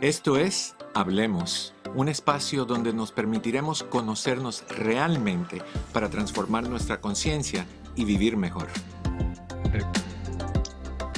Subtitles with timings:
[0.00, 5.60] Esto es Hablemos, un espacio donde nos permitiremos conocernos realmente
[5.92, 8.68] para transformar nuestra conciencia y vivir mejor.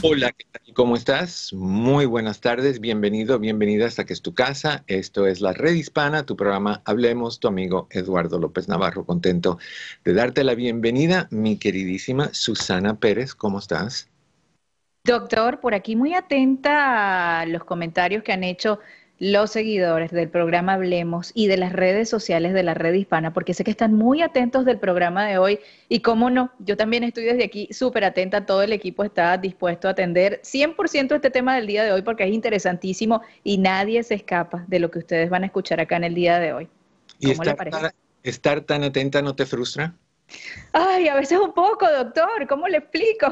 [0.01, 0.63] Hola, ¿qué tal?
[0.73, 1.53] ¿Cómo estás?
[1.53, 4.83] Muy buenas tardes, bienvenido, bienvenida hasta que es tu casa.
[4.87, 9.05] Esto es la Red Hispana, tu programa Hablemos, tu amigo Eduardo López Navarro.
[9.05, 9.59] Contento
[10.07, 14.10] de darte la bienvenida, mi queridísima Susana Pérez, ¿cómo estás?
[15.05, 18.81] Doctor, por aquí muy atenta a los comentarios que han hecho
[19.21, 23.53] los seguidores del programa Hablemos y de las redes sociales de la red hispana, porque
[23.53, 25.59] sé que están muy atentos del programa de hoy
[25.91, 29.89] y cómo no, yo también estoy desde aquí súper atenta, todo el equipo está dispuesto
[29.89, 34.15] a atender 100% este tema del día de hoy porque es interesantísimo y nadie se
[34.15, 36.69] escapa de lo que ustedes van a escuchar acá en el día de hoy.
[37.19, 39.95] ¿Y estar, estar tan atenta no te frustra?
[40.73, 43.29] Ay, a veces un poco, doctor, ¿cómo le explico?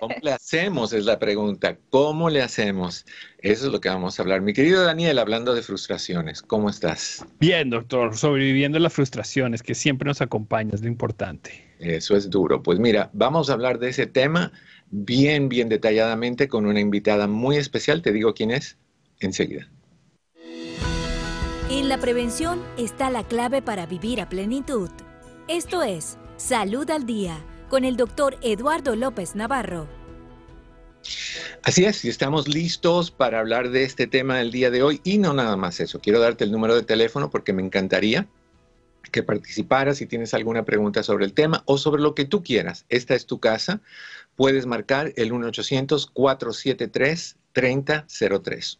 [0.00, 0.92] ¿Cómo le hacemos?
[0.92, 1.76] Es la pregunta.
[1.90, 3.04] ¿Cómo le hacemos?
[3.38, 4.40] Eso es lo que vamos a hablar.
[4.40, 7.24] Mi querido Daniel, hablando de frustraciones, ¿cómo estás?
[7.40, 11.62] Bien, doctor, sobreviviendo las frustraciones que siempre nos acompañan, es lo importante.
[11.78, 12.62] Eso es duro.
[12.62, 14.52] Pues mira, vamos a hablar de ese tema
[14.90, 18.00] bien, bien detalladamente con una invitada muy especial.
[18.00, 18.78] Te digo quién es
[19.20, 19.68] enseguida.
[21.70, 24.90] En la prevención está la clave para vivir a plenitud.
[25.48, 29.86] Esto es Salud al Día con el doctor Eduardo López Navarro.
[31.62, 35.18] Así es, y estamos listos para hablar de este tema del día de hoy y
[35.18, 36.00] no nada más eso.
[36.00, 38.26] Quiero darte el número de teléfono porque me encantaría
[39.12, 42.86] que participaras si tienes alguna pregunta sobre el tema o sobre lo que tú quieras.
[42.88, 43.80] Esta es tu casa.
[44.34, 46.10] Puedes marcar el 1-800-473-3003.
[46.10, 47.36] 1-800-473-3003.
[47.52, 48.78] 3003.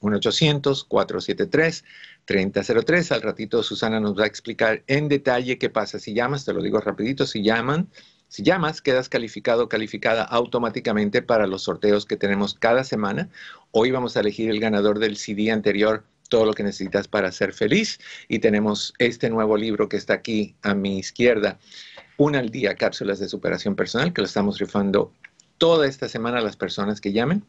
[3.12, 6.62] Al ratito Susana nos va a explicar en detalle qué pasa si llamas, te lo
[6.62, 7.88] digo rapidito, si llaman,
[8.28, 13.28] si llamas, quedas calificado o calificada automáticamente para los sorteos que tenemos cada semana.
[13.72, 17.52] Hoy vamos a elegir el ganador del CD anterior, todo lo que necesitas para ser
[17.52, 18.00] feliz.
[18.28, 21.58] Y tenemos este nuevo libro que está aquí a mi izquierda,
[22.16, 25.12] Una al día, cápsulas de superación personal, que lo estamos rifando
[25.58, 27.44] toda esta semana a las personas que llamen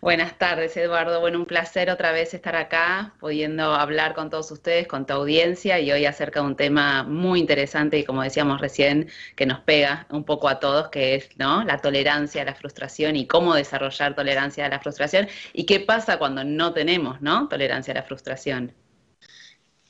[0.00, 1.20] Buenas tardes, Eduardo.
[1.20, 5.78] Bueno, un placer otra vez estar acá, pudiendo hablar con todos ustedes, con tu audiencia
[5.78, 10.06] y hoy acerca de un tema muy interesante y como decíamos recién, que nos pega
[10.08, 11.64] un poco a todos, que es ¿no?
[11.64, 16.18] la tolerancia a la frustración y cómo desarrollar tolerancia a la frustración y qué pasa
[16.18, 17.46] cuando no tenemos ¿no?
[17.48, 18.72] tolerancia a la frustración.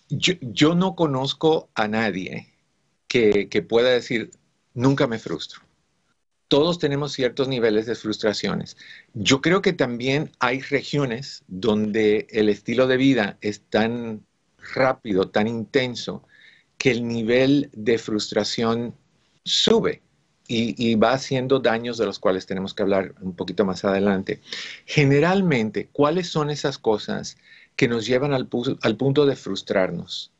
[0.08, 2.52] Yo, no conozco a nadie
[3.06, 4.32] que pueda decir,
[4.74, 5.69] nunca me frustro
[6.50, 8.76] todos tenemos ciertos niveles de frustraciones.
[9.14, 14.26] Yo creo que también hay regiones donde el estilo de vida es tan
[14.74, 16.24] rápido, tan intenso,
[16.76, 18.96] que el nivel de frustración
[19.44, 20.02] sube
[20.48, 24.40] y, va haciendo daños de los cuales tenemos que hablar un poquito más adelante.
[24.86, 27.36] Generalmente, ¿cuáles son esas cosas
[27.76, 30.32] que nos llevan al punto de frustrarnos?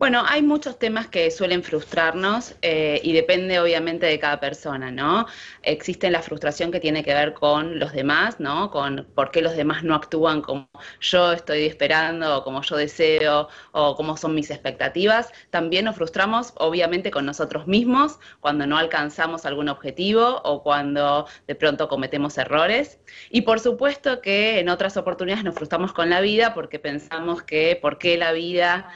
[0.00, 5.26] Bueno, hay muchos temas que suelen frustrarnos eh, y depende obviamente de cada persona, ¿no?
[5.62, 8.70] Existe la frustración que tiene que ver con los demás, ¿no?
[8.70, 13.48] Con por qué los demás no actúan como yo estoy esperando o como yo deseo
[13.72, 15.30] o como son mis expectativas.
[15.50, 21.54] También nos frustramos obviamente con nosotros mismos cuando no alcanzamos algún objetivo o cuando de
[21.54, 22.98] pronto cometemos errores.
[23.28, 27.78] Y por supuesto que en otras oportunidades nos frustramos con la vida porque pensamos que
[27.82, 28.90] por qué la vida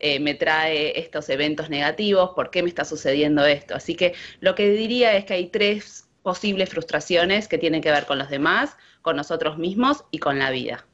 [0.00, 3.74] eh, me trae estos eventos negativos, por qué me está sucediendo esto.
[3.74, 8.06] Así que lo que diría es que hay tres posibles frustraciones que tienen que ver
[8.06, 10.86] con los demás, con nosotros mismos y con la vida.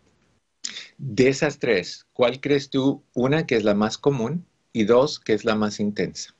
[0.98, 5.34] De esas tres, ¿cuál crees tú, una que es la más común y dos que
[5.34, 6.34] es la más intensa?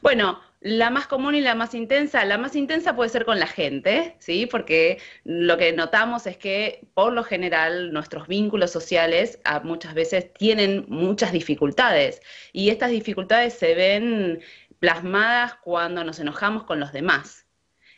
[0.00, 3.46] Bueno, la más común y la más intensa, la más intensa puede ser con la
[3.46, 4.46] gente, ¿sí?
[4.46, 10.32] Porque lo que notamos es que por lo general nuestros vínculos sociales ah, muchas veces
[10.34, 12.20] tienen muchas dificultades.
[12.52, 14.40] Y estas dificultades se ven
[14.78, 17.46] plasmadas cuando nos enojamos con los demás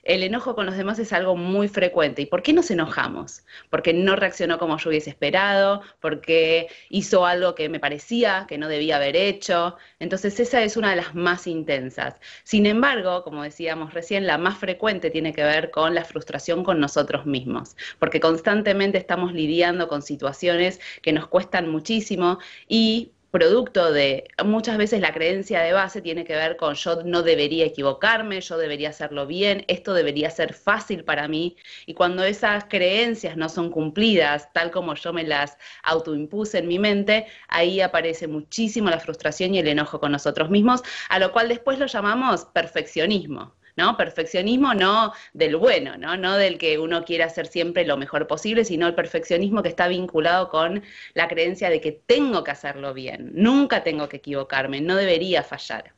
[0.02, 2.22] el enojo con los demás es algo muy frecuente.
[2.22, 3.44] ¿Y por qué nos enojamos?
[3.70, 8.69] Porque no reaccionó como yo hubiese esperado, porque hizo algo que me parecía que no
[8.69, 9.76] debía haber hecho.
[10.00, 12.16] Entonces esa es una de las más intensas.
[12.44, 16.81] Sin embargo, como decíamos recién, la más frecuente tiene que ver con la frustración con
[16.81, 22.38] nosotros mismos, porque constantemente estamos lidiando con situaciones que nos cuestan muchísimo
[22.69, 27.23] y producto de muchas veces la creencia de base tiene que ver con yo no
[27.23, 31.56] debería equivocarme, yo debería hacerlo bien, esto debería ser fácil para mí.
[31.87, 36.79] Y cuando esas creencias no son cumplidas tal como yo me las autoimpuse en mi
[36.79, 41.49] mente, ahí aparece muchísimo la frustración y el enojo con nosotros mismos, a lo cual
[41.49, 43.55] después lo llamamos perfeccionismo.
[43.77, 43.97] ¿No?
[43.97, 46.37] Perfeccionismo no del bueno, ¿no?
[46.37, 50.49] Del que uno quiere hacer siempre lo mejor posible, sino el perfeccionismo que está vinculado
[50.49, 50.83] con
[51.15, 55.95] la creencia de que tengo que hacerlo bien, nunca tengo que equivocarme, no debería fallar.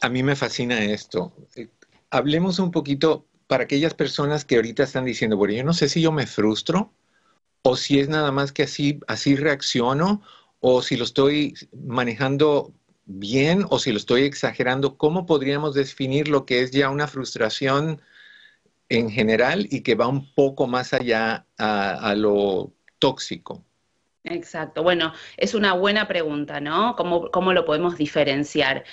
[0.00, 1.32] A mí me fascina esto.
[1.54, 1.68] Eh,
[2.10, 6.00] hablemos un poquito para aquellas personas que ahorita están diciendo, bueno, yo no sé si
[6.00, 6.92] yo me frustro
[7.62, 10.22] o si es nada más que así, así reacciono
[10.60, 12.72] o si lo estoy manejando
[13.18, 18.00] bien o si lo estoy exagerando, ¿cómo podríamos definir lo que es ya una frustración
[18.88, 23.64] en general y que va un poco más allá a, lo tóxico?
[24.24, 24.82] Exacto.
[24.82, 26.94] Bueno, es una buena pregunta, ¿no?
[26.96, 28.84] ¿Cómo, cómo lo podemos diferenciar?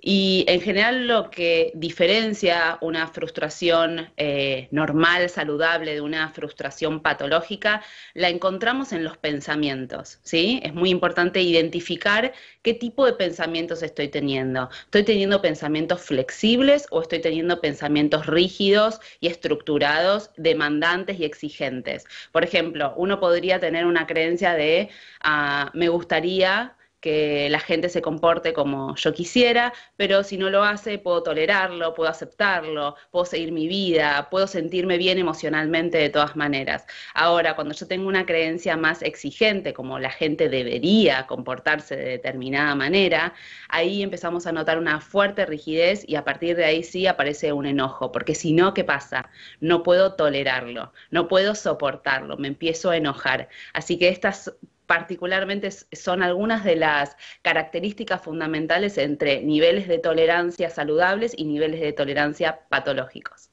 [0.00, 7.82] Y en general lo que diferencia una frustración eh, normal, saludable, de una frustración patológica,
[8.14, 10.60] la encontramos en los pensamientos, ¿sí?
[10.62, 12.32] Es muy importante identificar
[12.62, 14.68] qué tipo de pensamientos estoy teniendo.
[14.84, 22.04] ¿Estoy teniendo pensamientos flexibles o estoy teniendo pensamientos rígidos y estructurados, demandantes y exigentes?
[22.32, 24.90] Por ejemplo, uno podría tener una creencia de,
[25.20, 30.64] ah, me gustaría que la gente se comporte como yo quisiera, pero si no lo
[30.64, 36.34] hace, puedo tolerarlo, puedo aceptarlo, puedo seguir mi vida, puedo sentirme bien emocionalmente de todas
[36.34, 36.84] maneras.
[37.14, 42.74] Ahora, cuando yo tengo una creencia más exigente, como la gente debería comportarse de determinada
[42.74, 43.34] manera,
[43.68, 47.66] ahí empezamos a notar una fuerte rigidez y a partir de ahí sí aparece un
[47.66, 49.30] enojo, porque si no, ¿qué pasa?
[49.60, 53.48] No puedo tolerarlo, no puedo soportarlo, me empiezo a enojar.
[53.72, 54.56] Así que estas
[54.86, 61.92] particularmente son algunas de las características fundamentales entre niveles de tolerancia saludables y niveles de
[61.92, 63.50] tolerancia patológicos.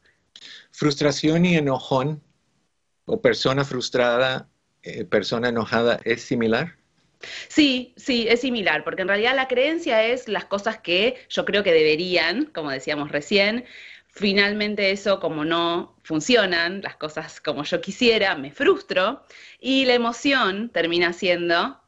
[0.72, 2.22] Frustración y enojón
[3.06, 4.48] o persona frustrada,
[4.82, 6.76] eh, persona enojada, ¿es similar?
[7.48, 11.64] Sí, sí, es similar, porque en realidad la creencia es las cosas que yo creo
[11.64, 13.66] que deberían, como decíamos recién,
[14.14, 19.24] finalmente eso como no funcionan las cosas como yo quisiera, me frustro
[19.60, 21.83] y la emoción termina siendo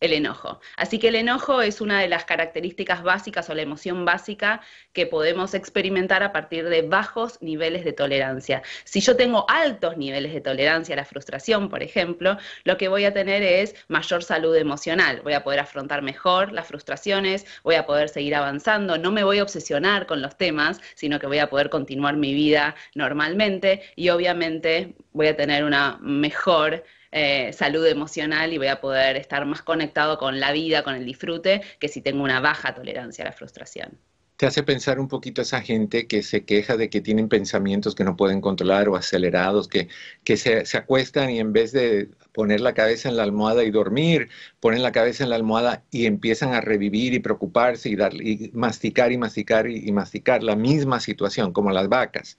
[0.00, 0.60] el enojo.
[0.76, 4.62] Así que el enojo es una de las características básicas o la emoción básica
[4.92, 8.62] que podemos experimentar a partir de bajos niveles de tolerancia.
[8.84, 13.04] Si yo tengo altos niveles de tolerancia a la frustración, por ejemplo, lo que voy
[13.04, 15.20] a tener es mayor salud emocional.
[15.22, 19.38] Voy a poder afrontar mejor las frustraciones, voy a poder seguir avanzando, no me voy
[19.38, 24.08] a obsesionar con los temas, sino que voy a poder continuar mi vida normalmente y
[24.08, 29.62] obviamente voy a tener una mejor eh, salud emocional y voy a poder estar más
[29.62, 33.32] conectado con la vida, con el disfrute, que si tengo una baja tolerancia a la
[33.32, 33.98] frustración.
[34.36, 38.04] Te hace pensar un poquito esa gente que se queja de que tienen pensamientos que
[38.04, 39.88] no pueden controlar o acelerados, que,
[40.24, 43.70] que se, se acuestan y en vez de poner la cabeza en la almohada y
[43.70, 44.30] dormir,
[44.60, 48.50] ponen la cabeza en la almohada y empiezan a revivir y preocuparse y, dar, y
[48.54, 52.38] masticar y masticar y, masticar la misma situación, como las vacas.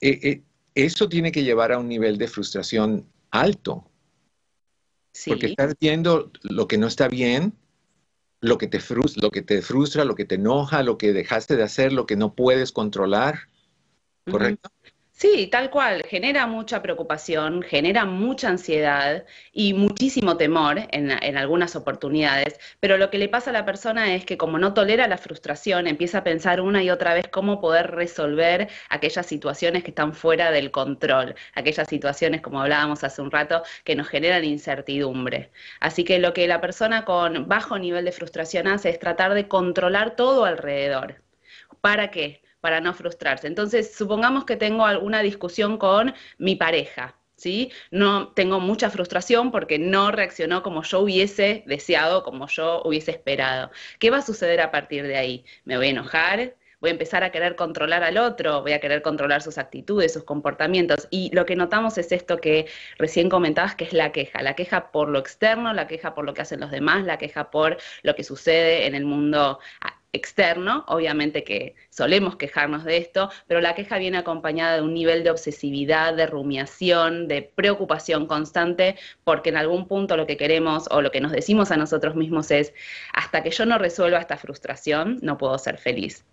[0.00, 0.42] Eh, eh,
[0.74, 3.90] eso tiene que llevar a un nivel de frustración alto.
[5.26, 7.54] Porque estás viendo lo que no está bien,
[8.40, 11.56] lo que, te frustra, lo que te frustra, lo que te enoja, lo que dejaste
[11.56, 13.48] de hacer, lo que no puedes controlar.
[14.30, 14.70] ¿Correcto?
[15.18, 22.60] Sí, tal cual, genera mucha preocupación, genera mucha ansiedad y muchísimo temor en, algunas oportunidades,
[22.78, 25.88] pero lo que le pasa a la persona es que como no tolera la frustración,
[25.88, 30.52] empieza a pensar una y otra vez cómo poder resolver aquellas situaciones que están fuera
[30.52, 35.50] del control, aquellas situaciones, como hablábamos hace un rato, que nos generan incertidumbre.
[35.80, 39.48] Así que lo que la persona con bajo nivel de frustración hace es tratar de
[39.48, 41.22] controlar todo alrededor.
[41.80, 42.42] ¿Para qué?
[42.60, 43.46] Para no frustrarse.
[43.46, 47.14] Entonces, supongamos que tengo alguna discusión con mi pareja.
[47.36, 47.70] ¿Sí?
[47.92, 53.70] No tengo mucha frustración porque no reaccionó como yo hubiese deseado, como yo hubiese esperado.
[54.00, 55.44] ¿Qué va a suceder a partir de ahí?
[55.64, 56.56] ¿Me voy a enojar?
[56.80, 60.24] voy a empezar a querer controlar al otro, voy a querer controlar sus actitudes, sus
[60.24, 61.08] comportamientos.
[61.10, 62.66] Y lo que notamos es esto que
[62.98, 66.34] recién comentabas, que es la queja, la queja por lo externo, la queja por lo
[66.34, 69.58] que hacen los demás, la queja por lo que sucede en el mundo
[70.12, 75.22] externo, obviamente que solemos quejarnos de esto, pero la queja viene acompañada de un nivel
[75.22, 81.02] de obsesividad, de rumiación, de preocupación constante, porque en algún punto lo que queremos o
[81.02, 82.72] lo que nos decimos a nosotros mismos es,
[83.12, 86.24] hasta que yo no resuelva esta frustración, no puedo ser feliz.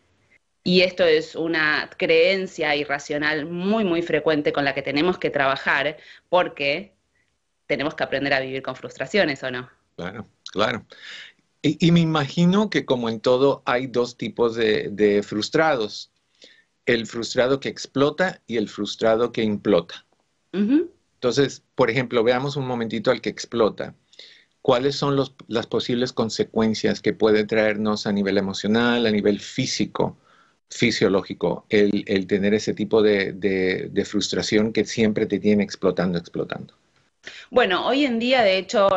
[0.63, 5.97] Y esto es una creencia irracional muy, muy frecuente con la que tenemos que trabajar
[6.29, 6.93] porque
[7.67, 9.69] tenemos que aprender a vivir con frustraciones, ¿o no?
[9.95, 10.85] Claro, Claro.
[11.67, 16.11] Y, me imagino que como en todo hay dos tipos de, frustrados.
[16.85, 20.05] El frustrado que explota y el frustrado que implota.
[20.51, 23.95] Entonces, por ejemplo, veamos un momentito al que explota.
[24.61, 30.19] ¿Cuáles son las posibles consecuencias que puede traernos a nivel emocional, a nivel físico,
[30.69, 36.75] fisiológico, el, tener ese tipo de frustración que siempre te tiene explotando, explotando?
[37.49, 38.89] Bueno, hoy en día, de hecho,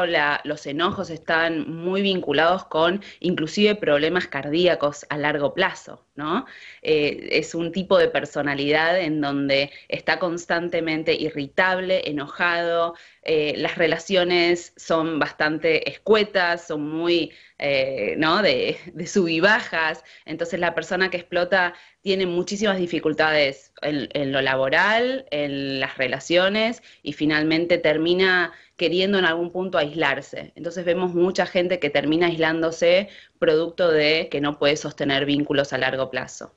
[0.44, 6.46] los enojos están muy vinculados con inclusive problemas cardíacos a largo plazo, ¿no?
[6.82, 14.72] Eh, es un tipo de personalidad en donde está constantemente irritable, enojado, eh, las relaciones
[14.76, 18.40] son bastante escuetas, son muy, eh, ¿no?
[18.42, 24.40] De, de sub y bajas, entonces la persona que explota tiene muchísimas dificultades en, lo
[24.40, 30.52] laboral, en las relaciones y finalmente termina queriendo en algún punto aislarse.
[30.54, 35.78] Entonces vemos mucha gente que termina aislándose producto de que no puede sostener vínculos a
[35.78, 36.54] largo plazo.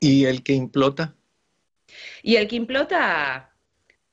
[0.00, 1.14] ¿Y el que implota?
[2.22, 3.54] Y el que implota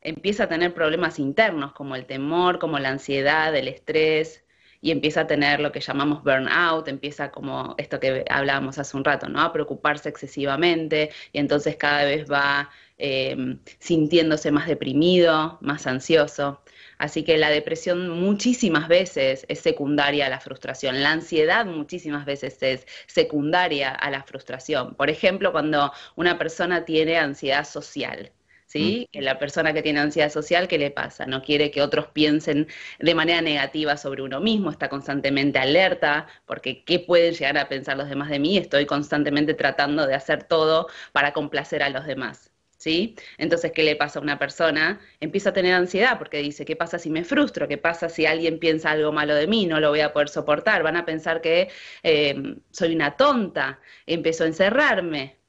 [0.01, 4.43] empieza a tener problemas internos como el temor, como la ansiedad, el estrés,
[4.81, 9.03] y empieza a tener lo que llamamos burnout, empieza como esto que hablábamos hace un
[9.03, 9.41] rato, ¿no?
[9.41, 16.61] A preocuparse excesivamente y entonces cada vez va eh, sintiéndose más deprimido, más ansioso.
[16.97, 21.01] Así que la depresión muchísimas veces es secundaria a la frustración.
[21.01, 24.93] La ansiedad muchísimas veces es secundaria a la frustración.
[24.95, 28.31] Por ejemplo, cuando una persona tiene ansiedad social.
[28.71, 29.09] ¿Sí?
[29.11, 31.25] Que la persona que tiene ansiedad social, ¿qué le pasa?
[31.25, 32.67] No quiere que otros piensen
[32.99, 37.97] de manera negativa sobre uno mismo, está constantemente alerta, porque ¿qué pueden llegar a pensar
[37.97, 38.57] los demás de mí?
[38.57, 42.47] Estoy constantemente tratando de hacer todo para complacer a los demás.
[42.77, 43.15] ¿Sí?
[43.37, 44.99] Entonces, ¿qué le pasa a una persona?
[45.19, 47.67] Empieza a tener ansiedad porque dice, ¿qué pasa si me frustro?
[47.67, 49.67] ¿Qué pasa si alguien piensa algo malo de mí?
[49.67, 50.81] No lo voy a poder soportar.
[50.81, 51.69] Van a pensar que
[52.01, 53.79] eh, soy una tonta.
[54.07, 55.40] Empezó a encerrarme,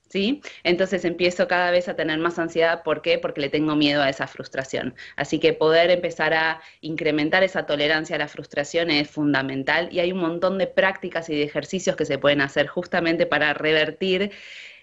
[0.63, 2.83] Entonces empiezo cada vez a tener más ansiedad.
[2.83, 3.19] ¿Por qué?
[3.19, 4.95] Porque le tengo miedo a esa frustración.
[5.17, 10.13] Así que poder empezar a incrementar esa tolerancia a la frustración es fundamental y hay
[10.13, 14.33] un montón de prácticas y de ejercicios que se pueden hacer justamente para revertir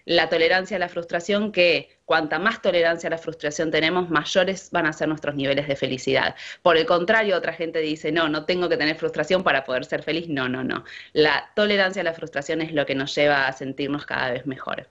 [0.05, 4.87] la tolerancia a la frustración, que cuanta más tolerancia a la frustración tenemos, mayores van
[4.87, 6.35] a ser nuestros niveles de felicidad.
[6.63, 10.01] Por el contrario, otra gente dice, no, no tengo que tener frustración para poder ser
[10.01, 10.27] feliz.
[10.27, 10.83] No, no, no.
[11.13, 14.87] La tolerancia a la frustración es lo que nos lleva a sentirnos cada vez mejor.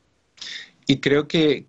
[0.87, 1.65] Y creo que,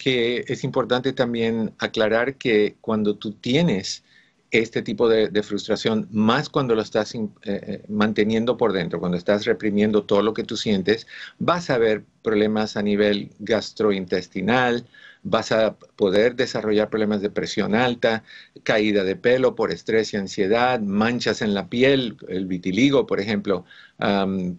[0.47, 4.03] es importante también aclarar que cuando tú tienes
[4.51, 9.45] este tipo de, frustración, más cuando lo estás eh, eh, manteniendo por dentro, cuando estás
[9.45, 11.05] reprimiendo todo lo que tú sientes,
[11.37, 14.87] vas a ver problemas a nivel gastrointestinal,
[15.23, 18.23] vas a poder desarrollar problemas de presión alta,
[18.63, 23.65] caída de pelo por estrés y ansiedad, manchas en la piel, el vitiligo, por ejemplo,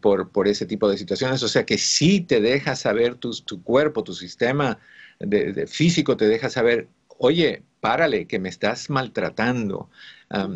[0.00, 1.42] por, ese tipo de situaciones.
[1.42, 4.78] O sea que sí te deja saber tu, cuerpo, tu sistema
[5.66, 6.88] físico te deja saber,
[7.18, 9.90] oye, párale, que me estás maltratando.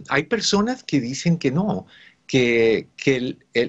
[0.09, 1.87] hay personas que dicen que no,
[2.27, 2.89] que,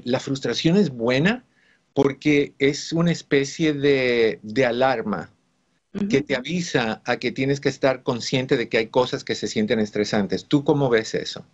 [0.03, 1.45] la frustración es buena
[1.93, 5.31] porque es una especie de, de alarma
[6.09, 9.47] que te avisa a que tienes que estar consciente de que hay cosas que se
[9.47, 10.45] sienten estresantes.
[10.45, 11.45] ¿Tú cómo ves eso?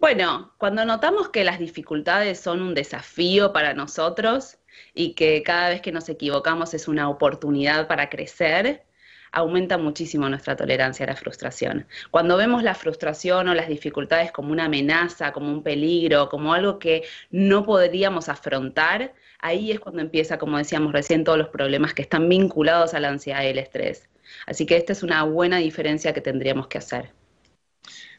[0.00, 4.58] Bueno, cuando notamos que las dificultades son un desafío para nosotros
[4.94, 8.84] y que cada vez que nos equivocamos es una oportunidad para crecer,
[9.32, 11.86] aumenta muchísimo nuestra tolerancia a la frustración.
[12.10, 16.78] Cuando vemos la frustración o las dificultades como una amenaza, como un peligro, como algo
[16.78, 22.02] que no podríamos afrontar, ahí es cuando empieza, como decíamos recién, todos los problemas que
[22.02, 24.08] están vinculados a la ansiedad y el estrés.
[24.46, 27.12] Así que esta es una buena diferencia que tendríamos que hacer.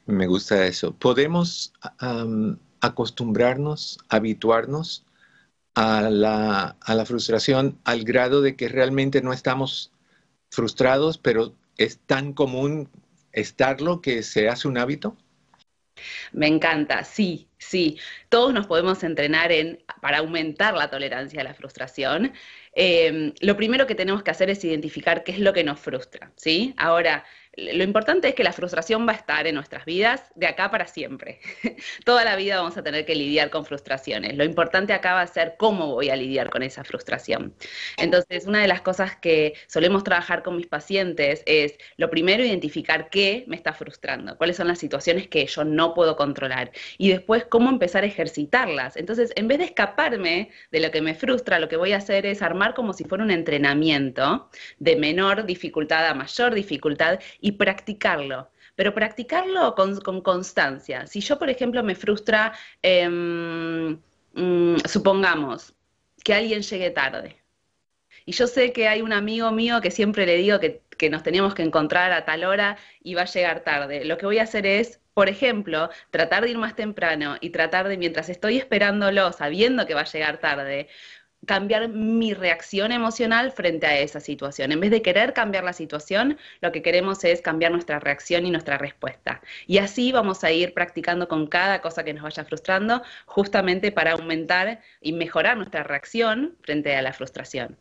[0.05, 0.93] Me gusta eso.
[0.93, 1.74] ¿Podemos
[2.82, 5.05] acostumbrarnos, habituarnos
[5.75, 9.92] a la, a la frustración al grado de que realmente no estamos
[10.53, 12.89] frustrados, pero es tan común
[13.31, 15.17] estarlo que se hace un hábito?
[16.31, 18.00] Me encanta, sí, sí.
[18.29, 22.33] Todos nos podemos entrenar en, para aumentar la tolerancia a la frustración.
[22.74, 26.31] Em, lo primero que tenemos que hacer es identificar qué es lo que nos frustra,
[26.36, 26.74] ¿sí?
[26.77, 27.24] Ahora,
[27.55, 30.88] lo importante es que la frustración va a estar en nuestras vidas de acá para
[30.88, 31.39] siempre.
[32.05, 34.36] Toda la vida vamos a tener que lidiar con frustraciones.
[34.36, 37.53] Lo importante acá va a ser cómo voy a lidiar con esa frustración.
[37.98, 43.10] Entonces, una de las cosas que solemos trabajar con mis pacientes es, lo primero, identificar
[43.10, 47.45] qué me está frustrando, cuáles son las situaciones que yo no puedo controlar y después
[47.45, 48.98] cómo empezar a ejercitarlas.
[48.98, 52.25] Entonces, en vez de escaparme de lo que me frustra, lo que voy a hacer
[52.25, 58.50] es armar como si fuera un entrenamiento de menor dificultad a mayor dificultad y practicarlo.
[58.75, 61.05] pero practicarlo con, constancia.
[61.05, 64.00] Si yo, por ejemplo, me frustra, em,
[64.33, 65.75] mm, supongamos,
[66.23, 67.38] que alguien llegue tarde.
[68.25, 71.23] Y yo sé que hay un amigo mío que siempre le digo que, que nos
[71.23, 74.05] teníamos que encontrar a tal hora y va a llegar tarde.
[74.05, 77.88] Lo que voy a hacer es por ejemplo, tratar de ir más temprano y tratar
[77.88, 80.88] de, mientras estoy esperándolo, sabiendo que va a llegar tarde,
[81.45, 84.71] cambiar mi reacción emocional frente a esa situación.
[84.71, 88.51] En vez de querer cambiar la situación, lo que queremos es cambiar nuestra reacción y
[88.51, 89.41] nuestra respuesta.
[89.67, 94.13] Y así vamos a ir practicando con cada cosa que nos vaya frustrando, justamente para
[94.13, 97.77] aumentar y mejorar nuestra reacción frente a la frustración.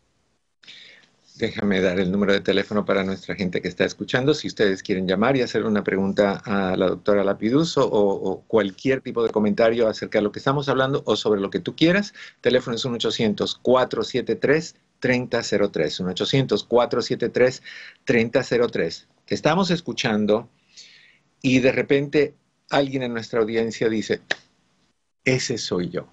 [1.36, 4.34] Déjame dar el número de teléfono para nuestra gente que está escuchando.
[4.34, 9.24] Si ustedes quieren llamar y hacer una pregunta a la doctora Lapiduso o, cualquier tipo
[9.24, 12.12] de comentario acerca de lo que estamos hablando o sobre lo que tú quieras,
[12.42, 14.74] teléfono es 1-800-473-3003.
[18.04, 19.06] 1-800-473-3003.
[19.24, 20.50] Que estamos escuchando
[21.40, 22.34] y de repente
[22.68, 24.20] alguien en nuestra audiencia dice,
[25.24, 26.08] ese soy yo.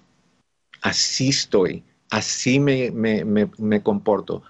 [0.80, 4.42] Así estoy, así me, me comporto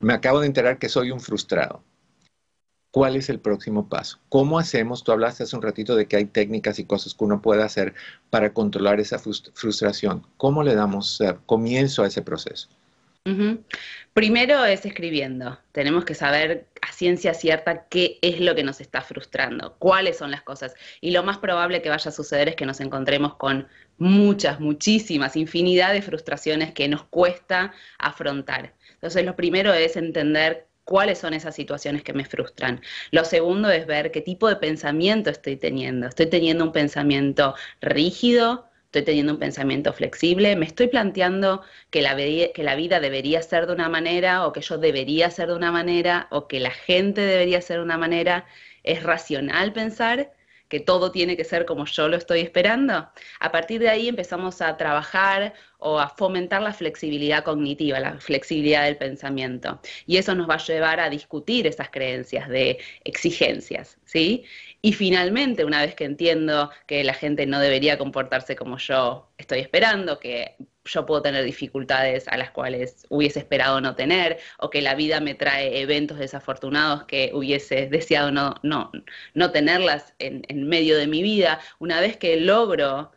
[0.00, 1.82] me acabo de enterar que soy un frustrado.
[2.90, 4.18] ¿Cuál es el próximo paso?
[4.28, 5.04] ¿Cómo hacemos?
[5.04, 7.94] Tú hablaste hace un ratito de que hay técnicas y cosas que uno puede hacer
[8.30, 10.26] para controlar esa frustración.
[10.38, 12.68] ¿Cómo le damos comienzo a ese proceso?
[14.14, 15.58] Primero es escribiendo.
[15.72, 20.30] Tenemos que saber a ciencia cierta qué es lo que nos está frustrando, cuáles son
[20.30, 20.74] las cosas.
[21.02, 25.36] Y lo más probable que vaya a suceder es que nos encontremos con muchas, muchísimas,
[25.36, 28.72] infinidad de frustraciones que nos cuesta afrontar.
[28.98, 32.80] Entonces, lo primero es entender cuáles son esas situaciones que me frustran.
[33.10, 36.06] Lo segundo es ver qué tipo de pensamiento estoy teniendo.
[36.08, 42.16] Estoy teniendo un pensamiento rígido, estoy teniendo un pensamiento flexible, me estoy planteando que la,
[42.16, 45.70] que la vida debería ser de una manera o que yo debería ser de una
[45.72, 48.46] manera o que la gente debería ser de una manera.
[48.82, 50.32] ¿Es racional pensar?
[50.68, 53.08] Que todo tiene que ser como yo lo estoy esperando.
[53.40, 58.84] A partir de ahí empezamos a trabajar o a fomentar la flexibilidad cognitiva, la flexibilidad
[58.84, 59.80] del pensamiento.
[60.06, 64.44] Y eso nos va a llevar a discutir esas creencias de exigencias, ¿sí?
[64.82, 69.60] Y finalmente, una vez que entiendo que la gente no debería comportarse como yo estoy
[69.60, 70.56] esperando, que
[70.88, 75.20] yo puedo tener dificultades a las cuales hubiese esperado no tener, o que la vida
[75.20, 78.90] me trae eventos desafortunados que hubiese deseado no, no,
[79.34, 83.12] no tenerlas en, en medio de mi vida, una vez que logro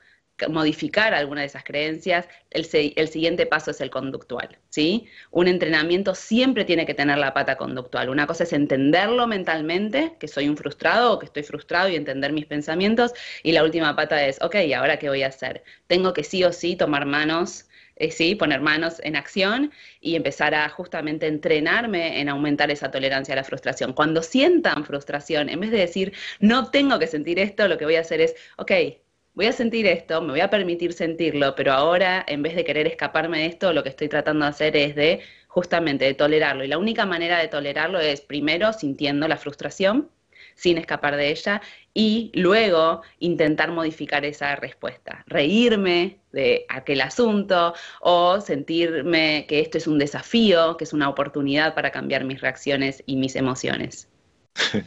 [0.49, 5.07] modificar alguna de esas creencias, el, el, siguiente paso es el conductual, ¿sí?
[5.31, 8.09] Un entrenamiento siempre tiene que tener la pata conductual.
[8.09, 12.33] Una cosa es entenderlo mentalmente, que soy un frustrado o que estoy frustrado y entender
[12.33, 15.63] mis pensamientos, y la última pata es, ok, ¿ahora qué voy a hacer?
[15.87, 17.65] Tengo que sí o sí tomar manos
[18.01, 23.33] eh, sí, poner manos en acción y empezar a justamente entrenarme en aumentar esa tolerancia
[23.33, 23.93] a la frustración.
[23.93, 27.97] Cuando sientan frustración, en vez de decir, no tengo que sentir esto, lo que voy
[27.97, 28.71] a hacer es, ok,
[29.33, 32.87] voy a sentir esto, me voy a permitir sentirlo, pero ahora, en vez de querer
[32.87, 36.63] escaparme de esto, lo que estoy tratando de hacer es de justamente de tolerarlo.
[36.63, 40.09] Y la única manera de tolerarlo es primero sintiendo la frustración,
[40.55, 41.61] sin escapar de ella,
[41.93, 49.87] y luego intentar modificar esa respuesta, reírme de aquel asunto o sentirme que esto es
[49.87, 54.07] un desafío, que es una oportunidad para cambiar mis reacciones y mis emociones.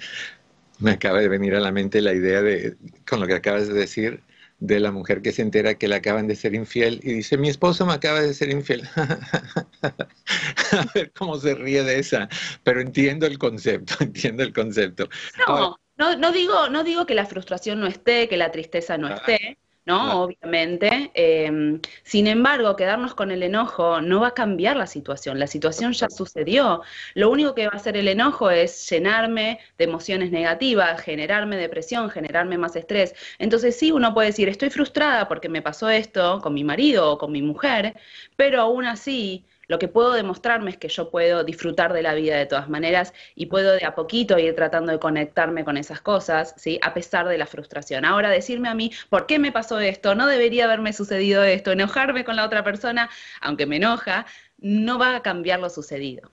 [0.81, 2.77] Me acaba de venir a la mente la idea de,
[3.09, 4.21] con lo que acabas de decir,
[4.59, 7.49] de la mujer que se entera que le acaban de ser infiel y dice, mi
[7.49, 8.89] esposo me acaba de ser infiel.
[9.83, 12.29] a ver cómo se ríe de esa,
[12.63, 15.09] pero entiendo el concepto, entiendo el concepto.
[15.47, 19.09] No, no, no, digo, no digo que la frustración no esté, que la tristeza no
[19.09, 20.23] esté, ¿no?
[20.23, 21.11] Obviamente.
[21.15, 25.39] Em, sin embargo, quedarnos con el enojo no va a cambiar la situación.
[25.39, 26.83] La situación ya sucedió.
[27.15, 32.11] Lo único que va a hacer el enojo es llenarme de emociones negativas, generarme depresión,
[32.11, 33.15] generarme más estrés.
[33.39, 37.19] Entonces sí, uno puede decir, estoy frustrada porque me pasó esto con mi marido o
[37.19, 37.95] con mi mujer,
[38.37, 42.37] pero aún así lo que puedo demostrarme es que yo puedo disfrutar de la vida
[42.37, 46.55] de todas maneras y puedo de a poquito ir tratando de conectarme con esas cosas,
[46.57, 46.79] ¿sí?
[46.83, 48.05] A pesar de la frustración.
[48.05, 50.15] Ahora decirme a mí, ¿por qué me pasó esto?
[50.15, 51.73] No debería haberme sucedido esto.
[51.73, 54.27] Enojarme con la otra persona, aunque me enoja,
[54.59, 56.31] no va a cambiar lo sucedido.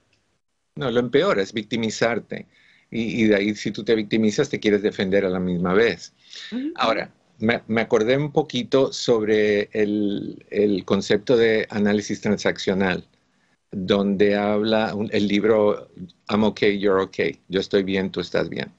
[0.74, 2.46] No, lo empeora es victimizarte.
[2.94, 6.12] Y, de ahí, si tú te victimizas, te quieres defender a la misma vez.
[6.74, 13.08] Ahora, me, acordé un poquito sobre el concepto de análisis transaccional
[13.72, 15.90] donde habla el libro
[16.28, 17.40] I'm okay, you're okay.
[17.48, 18.70] Yo estoy bien, tú estás bien.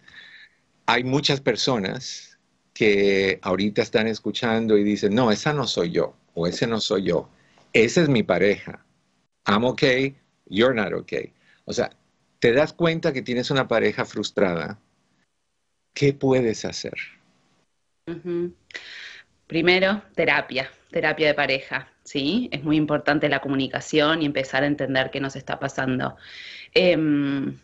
[0.85, 2.37] Hay muchas personas
[2.73, 7.03] que ahorita están escuchando y dicen, no, esa no soy yo o ese no soy
[7.03, 7.29] yo.
[7.73, 8.85] Esa es mi pareja.
[9.45, 10.15] I'm okay,
[10.47, 11.33] you're not okay.
[11.65, 11.91] O sea,
[12.39, 14.79] te das cuenta que tienes una pareja frustrada
[15.93, 16.95] ¿qué puedes hacer?
[19.53, 22.49] Primero, terapia, terapia de pareja, ¿sí?
[22.51, 26.17] Es muy importante la comunicación y empezar a entender qué nos está pasando.
[26.73, 27.59] Em,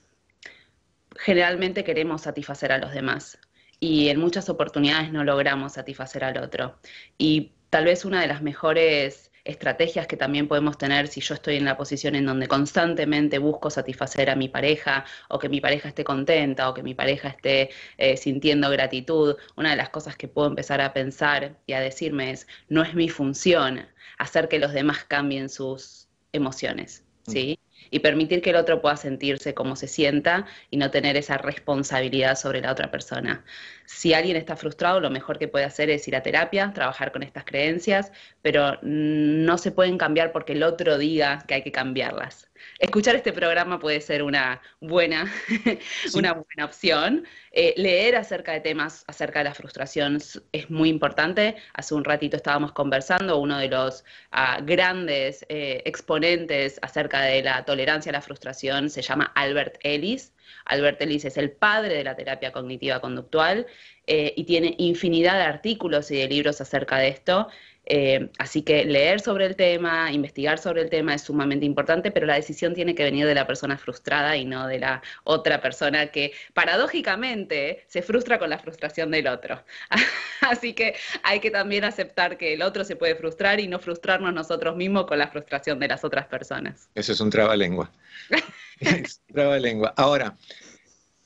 [1.17, 3.39] generalmente queremos satisfacer a los demás
[3.79, 6.77] y en muchas oportunidades no logramos satisfacer al otro.
[7.17, 11.55] Y tal vez una de las mejores estrategias que también podemos tener si yo estoy
[11.57, 15.89] en la posición en donde constantemente busco satisfacer a mi pareja o que mi pareja
[15.89, 19.35] esté contenta o que mi pareja esté eh, sintiendo gratitud.
[19.55, 22.93] Una de las cosas que puedo empezar a pensar y a decirme es, no es
[22.93, 27.59] mi función hacer que los demás cambien sus emociones, ¿sí?
[27.91, 32.35] Y permitir que el otro pueda sentirse como se sienta y no tener esa responsabilidad
[32.35, 33.43] sobre la otra persona.
[33.85, 37.23] Si alguien está frustrado, lo mejor que puede hacer es ir a terapia, trabajar con
[37.23, 42.48] estas creencias, pero no se pueden cambiar porque el otro diga que hay que cambiarlas
[42.79, 45.31] escuchar este programa puede ser una buena,
[46.13, 47.25] una buena opción.
[47.51, 50.19] Eh, leer acerca de temas acerca de la frustración
[50.51, 51.55] es muy importante.
[51.73, 57.65] Hace un ratito estábamos conversando, uno de los ah, grandes eh, exponentes acerca de la
[57.65, 60.33] tolerancia a la frustración se llama Albert Ellis.
[60.65, 63.67] Albert Ellis es el padre de la terapia cognitiva conductual
[64.07, 67.47] eh, y tiene infinidad de artículos y de libros acerca de esto.
[67.91, 72.27] Eh, así que leer sobre el tema, investigar sobre el tema es sumamente importante, pero
[72.27, 76.11] la decisión tiene que venir de la persona frustrada y no de la otra persona
[76.11, 79.63] que paradójicamente se frustra con la frustración del otro.
[80.41, 84.35] así que hay que también aceptar que el otro se puede frustrar y no frustrarnos
[84.35, 86.89] nosotros mismos con la frustración de las otras personas.
[86.93, 87.91] Eso es un trabalengua.
[88.79, 89.95] es un trabalengua.
[89.97, 90.37] Ahora,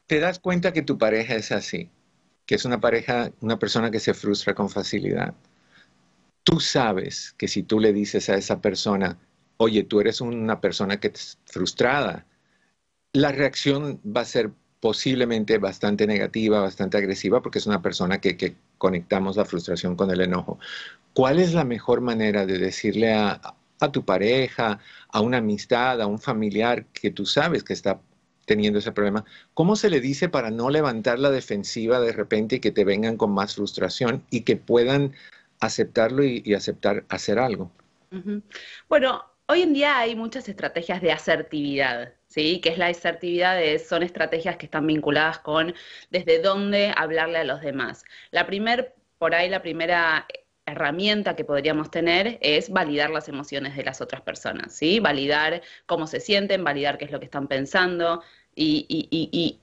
[0.08, 1.90] ¿te das cuenta que tu pareja es así?
[2.46, 5.34] Que es una pareja, una persona que se frustra con facilidad
[6.44, 9.18] tú sabes que si tú le dices a esa persona,
[9.58, 12.26] oye, tú eres una persona que es frustrada,
[13.14, 18.56] la reacción va a ser posiblemente bastante negativa, bastante agresiva, porque es una persona que,
[18.78, 20.60] conectamos la frustración con el enojo.
[21.14, 23.40] ¿Cuál es la mejor manera de decirle a,
[23.80, 28.02] a tu pareja, a una amistad, a un familiar que tú sabes que está
[28.46, 32.60] teniendo ese problema, ¿cómo se le dice para no levantar la defensiva de repente y
[32.60, 35.14] que te vengan con más frustración y que puedan
[35.66, 37.72] aceptarlo y, aceptar hacer algo.
[38.90, 42.60] Bueno, hoy en día hay muchas estrategias de asertividad, ¿sí?
[42.62, 45.74] Que es la asertividad, son estrategias que están vinculadas con
[46.12, 48.04] desde dónde hablarle a los demás.
[48.32, 50.28] La primer, por ahí la primera
[50.66, 55.00] herramienta que podríamos tener es validar las emociones de las otras personas, ¿sí?
[55.00, 58.22] Validar cómo se sienten, validar qué es lo que están pensando
[58.56, 59.60] y, y,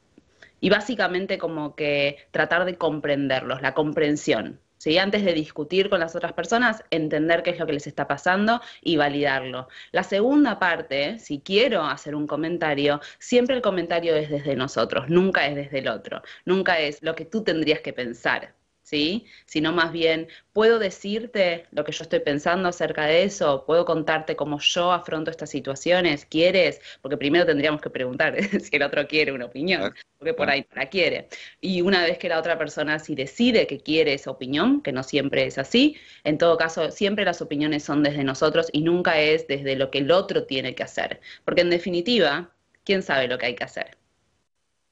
[0.61, 4.61] y básicamente como que tratar de comprenderlos, la comprensión,
[4.99, 8.61] antes de discutir con las otras personas, entender qué es lo que les está pasando
[8.81, 9.69] y validarlo.
[9.93, 15.47] La segunda parte, si quiero hacer un comentario, siempre el comentario es desde nosotros, nunca
[15.47, 18.60] es desde el otro, nunca es lo que tú tendrías que pensar.
[18.91, 19.27] ¿Sí?
[19.47, 23.65] Sino más bien, ¿puedo decirte lo que yo estoy pensando acerca de eso?
[23.65, 26.27] ¿Puedo contarte cómo yo afronto estas situaciones?
[26.27, 26.81] ¿Quieres?
[27.01, 30.83] Porque primero tendríamos que preguntar si el otro quiere una opinión, porque por ahí no
[30.83, 31.29] la quiere.
[31.61, 35.05] Y una vez que la otra persona si decide que quiere esa opinión, que no
[35.05, 39.47] siempre es así, en todo caso, siempre las opiniones son desde nosotros y nunca es
[39.47, 41.21] desde lo que el otro tiene que hacer.
[41.45, 42.53] Porque en definitiva,
[42.85, 43.97] ¿quién sabe lo que hay que hacer?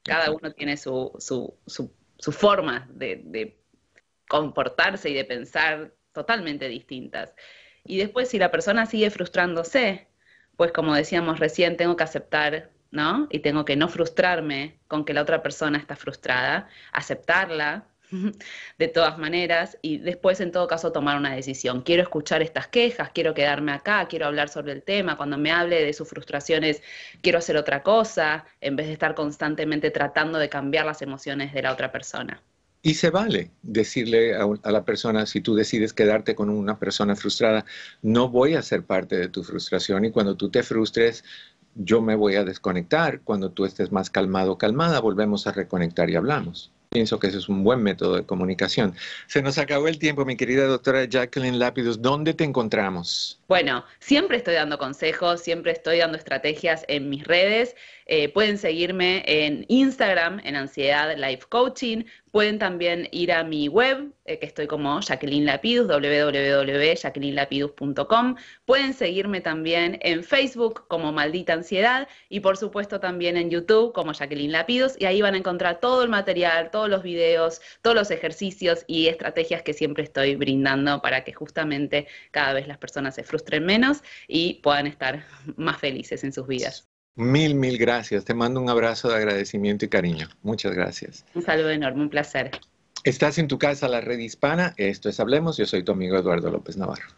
[0.03, 3.58] Cada uno tiene su, su, su, forma de, de
[4.29, 7.35] comportarse y de pensar totalmente distintas.
[7.83, 10.07] Y después si la persona sigue frustrándose,
[10.55, 13.27] pues como decíamos recién, tengo que aceptar, ¿no?
[13.31, 17.87] Y tengo que no frustrarme con que la otra persona está frustrada, aceptarla
[18.77, 21.81] de todas maneras y después en todo caso tomar una decisión.
[21.81, 25.83] Quiero escuchar estas quejas, quiero quedarme acá, quiero hablar sobre el tema, cuando me hable
[25.83, 26.83] de sus frustraciones
[27.21, 31.63] quiero hacer otra cosa en vez de estar constantemente tratando de cambiar las emociones de
[31.63, 32.43] la otra persona.
[32.81, 37.65] Y se vale decirle a, la persona, si tú decides quedarte con una persona frustrada,
[38.01, 41.25] no voy a ser parte de tu frustración y cuando tú te frustres,
[41.75, 43.21] yo me voy a desconectar.
[43.21, 46.71] Cuando tú estés más calmado o calmada, volvemos a reconectar y hablamos.
[46.91, 48.95] Pienso que ese es un buen método de comunicación.
[49.27, 52.01] Se nos acabó el tiempo, mi querida doctora Jacqueline Lapidus.
[52.01, 53.39] ¿Dónde te encontramos?
[53.47, 57.75] Bueno, siempre estoy dando consejos, siempre estoy dando estrategias en mis redes.
[58.11, 62.05] Eh, pueden seguirme en Instagram, en Ansiedad Life Coaching.
[62.31, 68.35] Pueden también ir a mi web, eh, que estoy como Jacqueline Lapidus, www.jacquelinelapidus.com.
[68.65, 74.13] Pueden seguirme también en Facebook como Maldita Ansiedad y por supuesto también en YouTube como
[74.13, 78.09] Jacqueline Lapidus y ahí van a encontrar todo el material, todos los videos, todos los
[78.09, 83.23] ejercicios y estrategias que siempre estoy brindando para que justamente cada vez las personas se
[83.23, 86.89] frustren menos y puedan estar más felices en sus vidas.
[87.19, 88.23] Mil, mil gracias.
[88.23, 90.29] Te mando un abrazo de agradecimiento y cariño.
[90.41, 91.25] Muchas gracias.
[91.35, 92.51] Un saludo enorme, un placer.
[93.03, 94.73] Estás en tu casa, la red hispana.
[94.77, 95.57] Esto es Hablemos.
[95.57, 97.09] Yo soy tu amigo Eduardo López Navarro.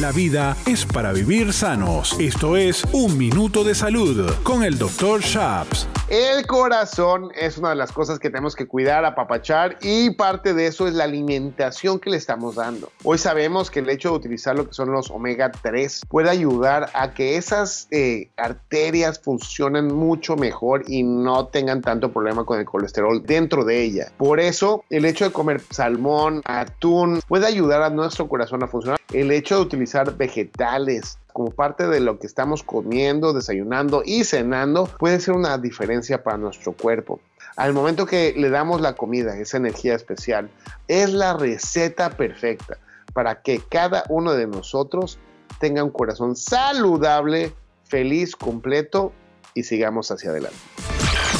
[0.00, 2.18] La vida es para vivir sanos.
[2.20, 5.20] Esto es Un Minuto de Salud con el Dr.
[5.20, 5.88] Shaps.
[6.08, 10.68] El corazón es una de las cosas que tenemos que cuidar, apapachar y parte de
[10.68, 12.92] eso es la alimentación que le estamos dando.
[13.02, 16.90] Hoy sabemos que el hecho de utilizar lo que son los omega 3 puede ayudar
[16.94, 22.66] a que esas eh, arterias funcionen mucho mejor y no tengan tanto problema con el
[22.66, 24.12] colesterol dentro de ella.
[24.16, 29.00] Por eso el hecho de comer salmón, atún puede ayudar a nuestro corazón a funcionar.
[29.12, 34.86] El hecho de utilizar vegetales como parte de lo que estamos comiendo, desayunando y cenando
[34.98, 37.20] puede ser una diferencia para nuestro cuerpo.
[37.56, 40.50] Al momento que le damos la comida, esa energía especial,
[40.88, 42.78] es la receta perfecta
[43.12, 45.18] para que cada uno de nosotros
[45.58, 47.52] tenga un corazón saludable,
[47.84, 49.12] feliz, completo
[49.54, 50.58] y sigamos hacia adelante.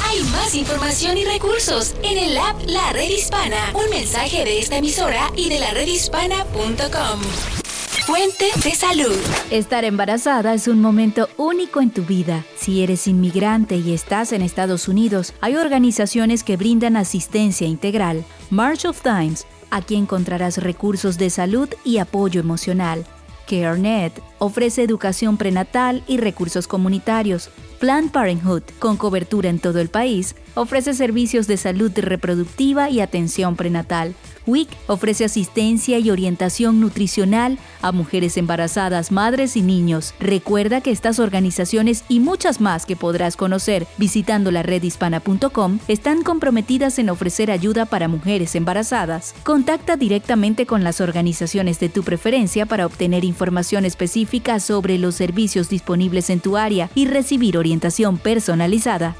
[0.04, 3.72] Hay más información y recursos en el app La Red Hispana.
[3.74, 7.65] Un mensaje de esta emisora y de la redhispana.com.
[8.06, 9.16] Fuente de salud.
[9.50, 12.44] Estar embarazada es un momento único en tu vida.
[12.56, 18.24] Si eres inmigrante y estás en Estados Unidos, hay organizaciones que brindan asistencia integral.
[18.48, 23.04] March of Times, aquí encontrarás recursos de salud y apoyo emocional.
[23.48, 27.50] CareNet ofrece educación prenatal y recursos comunitarios.
[27.80, 33.56] Planned Parenthood, con cobertura en todo el país, ofrece servicios de salud reproductiva y atención
[33.56, 34.14] prenatal.
[34.46, 40.14] WIC ofrece asistencia y orientación nutricional a mujeres embarazadas, madres y niños.
[40.20, 46.98] Recuerda que estas organizaciones y muchas más que podrás conocer visitando la redhispana.com están comprometidas
[46.98, 49.34] en ofrecer ayuda para mujeres embarazadas.
[49.44, 55.68] Contacta directamente con las organizaciones de tu preferencia para obtener información específica sobre los servicios
[55.68, 59.16] disponibles en tu área y recibir orientación personalizada.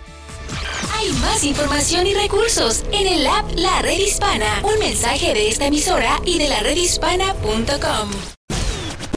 [0.94, 4.62] Hay más información y recursos en el app La Red Hispana.
[4.62, 8.11] Un mensaje de esta emisora y de la redhispana.com.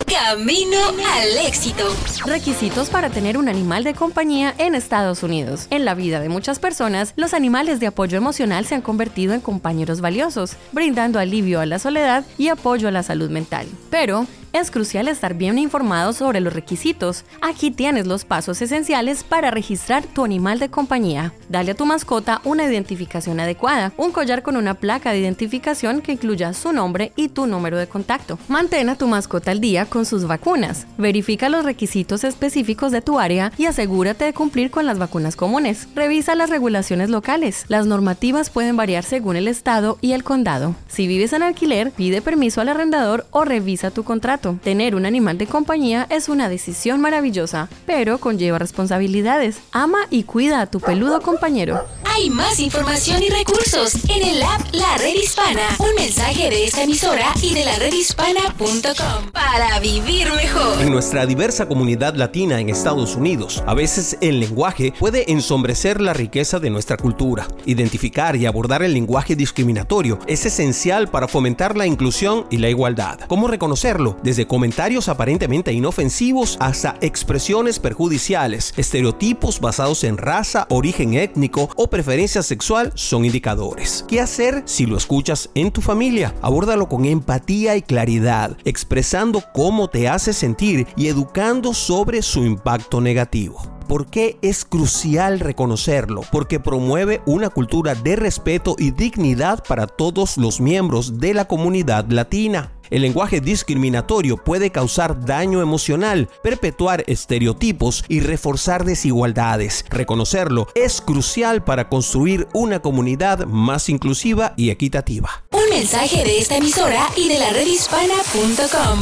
[0.06, 1.86] Camino al éxito.
[2.26, 5.68] Requisitos para tener un animal de compañía en Estados Unidos.
[5.70, 9.42] En la vida de muchas personas, los animales de apoyo emocional se han convertido en
[9.42, 13.68] compañeros valiosos, brindando alivio a la soledad y apoyo a la salud mental.
[13.92, 17.24] Pero, es crucial estar bien informado sobre los requisitos.
[17.42, 21.34] Aquí tienes los pasos esenciales para registrar tu animal de compañía.
[21.50, 26.14] Dale a tu mascota una identificación adecuada, un collar con una placa de identificación que
[26.14, 28.40] incluya su nombre y tu número de contacto.
[28.48, 30.88] Mantén a tu mascota al día con sus vacunas.
[30.98, 35.88] Verifica los requisitos específicos de tu área y asegúrate de cumplir con las vacunas comunes.
[35.96, 37.66] Revisa las regulaciones locales.
[37.68, 40.76] Las normativas pueden variar según el estado y el condado.
[40.88, 44.39] Si vives en alquiler, pide permiso al arrendador o revisa tu contrato.
[44.64, 49.60] Tener un animal de compañía es una decisión maravillosa, pero conlleva responsabilidades.
[49.72, 51.86] Ama y cuida a tu peludo compañero.
[52.06, 55.62] Hay más información y recursos en el app La Red Hispana.
[55.80, 60.82] Un mensaje de esta emisora y de la redhispana.com para vivir mejor.
[60.82, 66.14] En nuestra diversa comunidad latina en Estados Unidos, a veces el lenguaje puede ensombrecer la
[66.14, 67.48] riqueza de nuestra cultura.
[67.66, 73.20] Identificar y abordar el lenguaje discriminatorio es esencial para fomentar la inclusión y la igualdad.
[73.28, 74.18] ¿Cómo reconocerlo?
[74.30, 82.44] Desde comentarios aparentemente inofensivos hasta expresiones perjudiciales, estereotipos basados en raza, origen étnico o preferencia
[82.44, 84.06] sexual son indicadores.
[84.08, 86.36] ¿Qué hacer si lo escuchas en tu familia?
[86.44, 93.02] Abórdalo con empatía y claridad, expresando cómo te hace sentir y educando sobre su impacto
[93.02, 93.79] negativo.
[93.90, 96.22] ¿Por qué es crucial reconocerlo?
[96.32, 102.06] Porque promueve una cultura de respeto y dignidad para todos los miembros de la comunidad
[102.08, 102.72] latina.
[102.92, 109.84] El lenguaje discriminatorio puede causar daño emocional, perpetuar estereotipos y reforzar desigualdades.
[109.90, 115.46] Reconocerlo es crucial para construir una comunidad más inclusiva y equitativa.
[115.52, 119.00] Un mensaje de esta emisora y de la redhispana.com.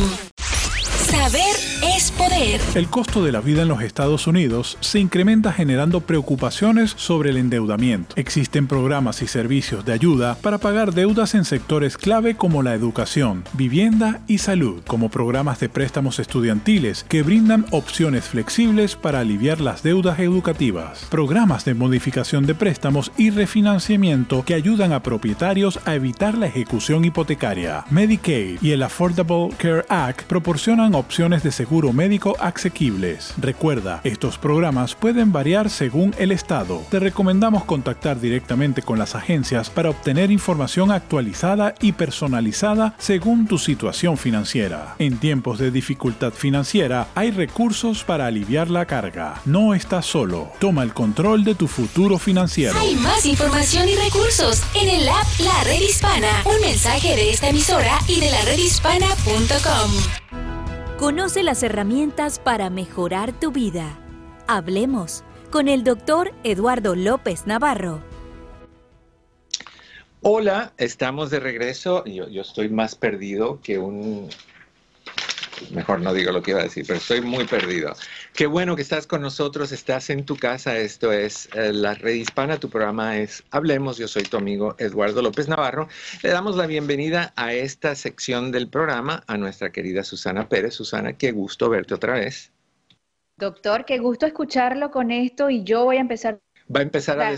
[2.76, 7.38] El costo de la vida en los Estados Unidos se incrementa generando preocupaciones sobre el
[7.38, 8.16] endeudamiento.
[8.16, 13.44] Existen programas y servicios de ayuda para pagar deudas en sectores clave como la educación,
[13.54, 19.82] vivienda y salud, como programas de préstamos estudiantiles que brindan opciones flexibles para aliviar las
[19.82, 26.38] deudas educativas, programas de modificación de préstamos y refinanciamiento que ayudan a propietarios a evitar
[26.38, 27.86] la ejecución hipotecaria.
[27.90, 33.34] Medicaid y el Affordable Care Act proporcionan opciones opciones de seguro médico asequibles.
[33.38, 36.84] Recuerda, estos programas pueden variar según el estado.
[36.91, 43.58] Te recomendamos contactar directamente con las agencias para obtener información actualizada y personalizada según tu
[43.58, 44.96] situación financiera.
[45.00, 49.39] En tiempos de dificultad financiera hay recursos para aliviar la carga.
[49.46, 50.52] No estás solo.
[50.60, 52.78] Toma el control de tu futuro financiero.
[52.78, 56.43] Hay más información y recursos en el app La Red Hispana.
[56.43, 60.47] Un mensaje de esta emisora y de la redhispana.com.
[60.98, 64.00] Conoce las herramientas para mejorar tu vida.
[64.48, 68.02] Hablemos con el doctor Eduardo López Navarro.
[70.24, 72.04] Hola, estamos de regreso.
[72.06, 74.28] Yo, yo estoy más perdido que un
[75.72, 77.93] mejor no digo lo que iba a decir, pero estoy muy perdido.
[78.34, 82.13] Qué bueno que estás con nosotros, estás en tu casa, esto es eh, La Red
[82.13, 85.88] Hispana, tu programa es Hablemos, yo soy tu amigo Eduardo López Navarro.
[86.24, 90.76] Le damos la bienvenida a esta sección del programa a nuestra querida Susana Pérez.
[90.76, 92.52] Susana, qué gusto verte otra vez.
[93.38, 96.39] Doctor, qué gusto escucharlo con esto y yo voy a empezar.
[96.76, 97.36] Va a empezar a,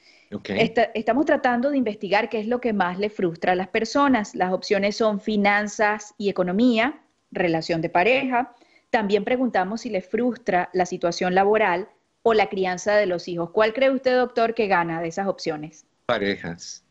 [0.94, 4.36] estamos tratando de investigar qué es lo que más le frustra a las personas.
[4.36, 8.54] Las opciones son finanzas y economía, relación de pareja.
[8.90, 11.88] También preguntamos si le frustra la situación laboral
[12.24, 13.52] o la crianza de los hijos.
[13.52, 15.86] ¿Cuál cree usted, doctor, que gana de esas opciones?
[16.06, 16.84] Parejas.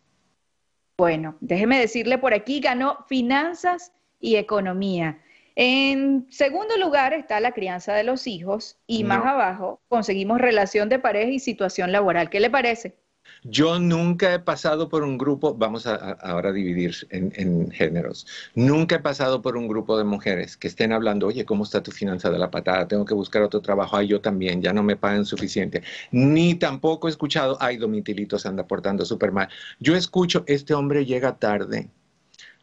[0.96, 5.18] Bueno, déjeme decirle por aquí, ganó finanzas y economía.
[5.56, 10.98] En segundo lugar está la crianza de los hijos y más abajo conseguimos relación de
[10.98, 12.30] pareja y situación laboral.
[12.30, 12.96] ¿Qué le parece?
[13.42, 18.98] Yo nunca he pasado por un grupo, vamos a, ahora dividir en, géneros, nunca he
[19.00, 22.38] pasado por un grupo de mujeres que estén hablando, oye, ¿cómo está tu finanza de
[22.38, 22.86] la patada?
[22.86, 25.82] Tengo que buscar otro trabajo, ay, yo también, ya no me pagan suficiente.
[26.10, 29.48] Ni tampoco he escuchado, ay, Domitilito se anda portando súper mal.
[29.78, 31.88] Yo escucho, este hombre llega tarde,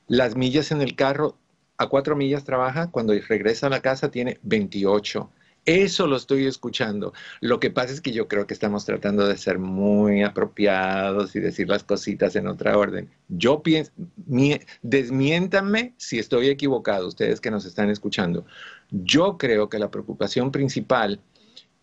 [0.08, 1.38] las millas en el carro
[1.78, 5.30] a cuatro millas trabaja, cuando regresa a la casa tiene 28.
[5.66, 7.14] Eso lo estoy escuchando.
[7.42, 11.42] Lo que pasa es que yo creo que estamos tratando de ser muy apropiados y
[11.42, 13.10] decir las cositas en otra orden.
[13.28, 13.92] Yo pienso,
[14.82, 18.46] desmiéntanme si estoy equivocado, ustedes que nos están escuchando.
[18.92, 21.20] Yo creo que la preocupación principal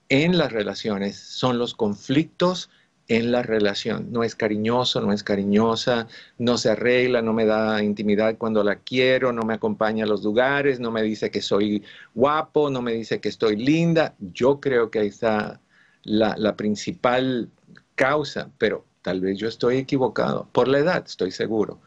[0.08, 2.70] en las relaciones son los conflictos
[3.08, 4.12] en la relación.
[4.12, 8.76] No es cariñoso, no es cariñosa, no se arregla, no me da intimidad cuando la
[8.76, 12.92] quiero, no me acompaña a los lugares, no me dice que soy guapo, no me
[12.92, 14.14] dice que estoy linda.
[14.18, 15.60] Yo creo que ahí está
[16.04, 17.50] la, principal
[17.94, 20.48] causa, pero tal vez yo estoy equivocado.
[20.52, 21.80] Por la edad, estoy seguro.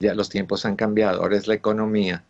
[0.00, 2.24] Ya los tiempos han cambiado, ahora es la economía.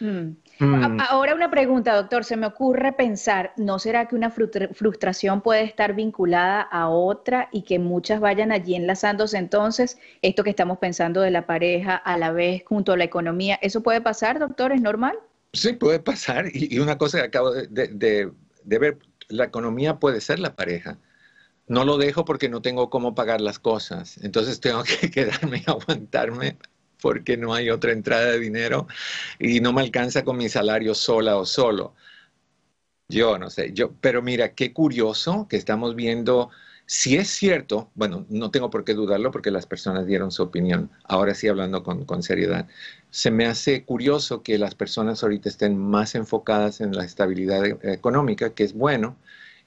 [0.00, 0.36] Hmm.
[0.58, 1.00] Mm.
[1.10, 2.24] Ahora una pregunta, doctor.
[2.24, 7.62] Se me ocurre pensar, ¿no será que una frustración puede estar vinculada a otra y
[7.62, 9.98] que muchas vayan allí enlazándose entonces?
[10.22, 13.82] Esto que estamos pensando de la pareja a la vez junto a la economía, ¿eso
[13.82, 14.72] puede pasar, doctor?
[14.72, 15.18] ¿Es normal?
[15.52, 16.46] Sí, puede pasar.
[16.52, 18.30] Y, una cosa que acabo de,
[18.64, 20.98] ver, la economía puede ser la pareja
[21.68, 24.18] no lo dejo porque no tengo cómo pagar las cosas.
[24.22, 26.56] Entonces tengo que quedarme y aguantarme
[27.00, 28.86] porque no hay otra entrada de dinero
[29.38, 31.94] y no me alcanza con mi salario sola o solo.
[33.08, 36.50] Yo no sé, yo, pero mira, qué curioso que estamos viendo,
[36.86, 40.90] si es cierto, bueno, no tengo por qué dudarlo porque las personas dieron su opinión,
[41.04, 42.66] ahora sí hablando con, con seriedad,
[43.10, 48.54] se me hace curioso que las personas ahorita estén más enfocadas en la estabilidad económica,
[48.54, 49.16] que es bueno,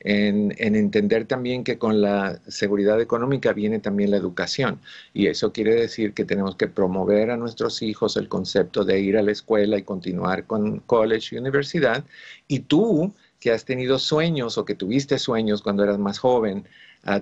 [0.02, 4.80] en, entender también que con la seguridad económica viene también la educación.
[5.14, 9.18] Y eso quiere decir que tenemos que promover a nuestros hijos el concepto de ir
[9.18, 12.04] a la escuela y continuar con college y universidad.
[12.48, 16.66] Y tú, que has tenido sueños o que tuviste sueños cuando eras más joven,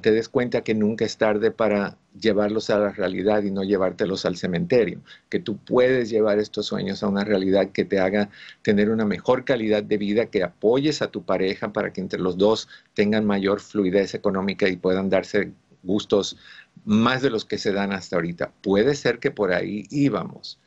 [0.01, 4.25] te des cuenta que nunca es tarde para llevarlos a la realidad y no llevártelos
[4.25, 8.29] al cementerio, que tú puedes llevar estos sueños a una realidad que te haga
[8.63, 12.37] tener una mejor calidad de vida, que apoyes a tu pareja para que entre los
[12.37, 15.51] dos tengan mayor fluidez económica y puedan darse
[15.83, 16.37] gustos
[16.85, 18.51] más de los que se dan hasta ahorita.
[18.61, 20.59] Puede ser que por ahí íbamos.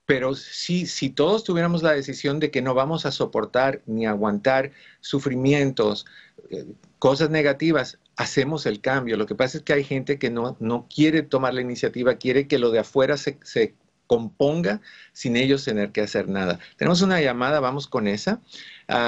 [0.07, 4.73] Pero sí, si todos tuviéramos la decisión de que no vamos a soportar ni aguantar
[5.01, 6.07] sufrimientos,
[6.51, 6.67] eh,
[6.99, 9.17] cosas negativas, hacemos el cambio.
[9.17, 12.47] Lo que pasa es que hay gente que no, no quiere tomar la iniciativa, quiere
[12.47, 13.75] que lo de afuera se, se
[14.07, 14.81] componga
[15.13, 16.59] sin ellos tener que hacer nada.
[16.77, 18.41] Tenemos una llamada, vamos con esa.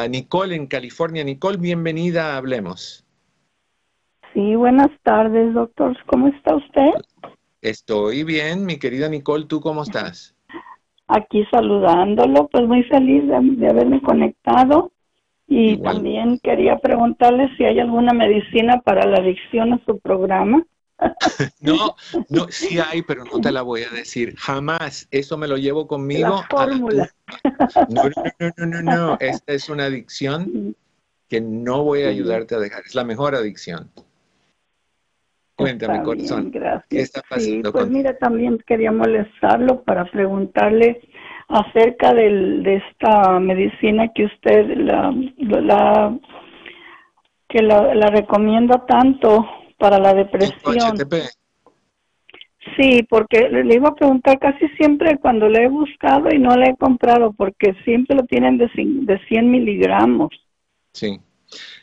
[0.09, 1.24] Nicole en California.
[1.24, 3.05] Nicole, bienvenida Hablemos.
[4.32, 5.97] Sí, buenas tardes, doctor.
[6.07, 6.90] ¿Cómo está usted?
[7.62, 9.47] Estoy bien, mi querida Nicole.
[9.47, 10.36] ¿Tú cómo estás?
[11.09, 14.93] Aquí saludándolo, pues muy feliz de, haberme conectado.
[15.49, 20.65] Y también quería preguntarle si hay alguna medicina para la adicción a su programa.
[21.61, 21.95] No,
[22.31, 24.35] no, sí hay, pero no te la voy a decir.
[24.39, 25.07] Jamás.
[25.11, 26.29] Eso me lo llevo conmigo.
[26.29, 27.11] La fórmula.
[27.89, 30.75] No, no, no, no, no, Esta es una adicción
[31.29, 32.83] que no voy a ayudarte a dejar.
[32.87, 33.91] Es la mejor adicción.
[35.57, 36.51] Cuéntame, corazón.
[36.51, 36.87] gracias.
[36.91, 37.73] ¿Qué está pasando?
[37.73, 41.01] pues mira, también quería molestarlo para preguntarle
[41.49, 46.19] acerca del, de esta medicina que usted la, la
[47.49, 49.47] que la, la recomienda tanto
[49.79, 50.97] para la depresión.
[52.77, 56.71] Sí, porque le iba a preguntar casi siempre cuando le he buscado y no le
[56.71, 60.31] he comprado, porque siempre lo tienen de, de 100 miligramos.
[60.93, 61.21] Sí,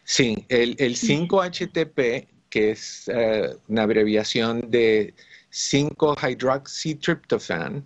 [0.04, 5.16] sí, el, el 5-HTP, que es eh, una abreviación de
[5.51, 7.84] 5-hydroxytryptophan,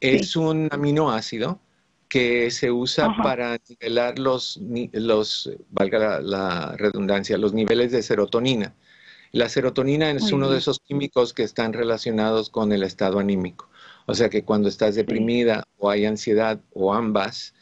[0.00, 1.60] es un aminoácido
[2.08, 4.58] que se usa para nivelar los,
[4.92, 8.74] los valga la, redundancia, los niveles de serotonina.
[9.32, 13.68] La serotonina es uno de esos químicos que están relacionados con el estado anímico.
[14.06, 17.52] O sea que cuando estás deprimida o hay ansiedad o ambas,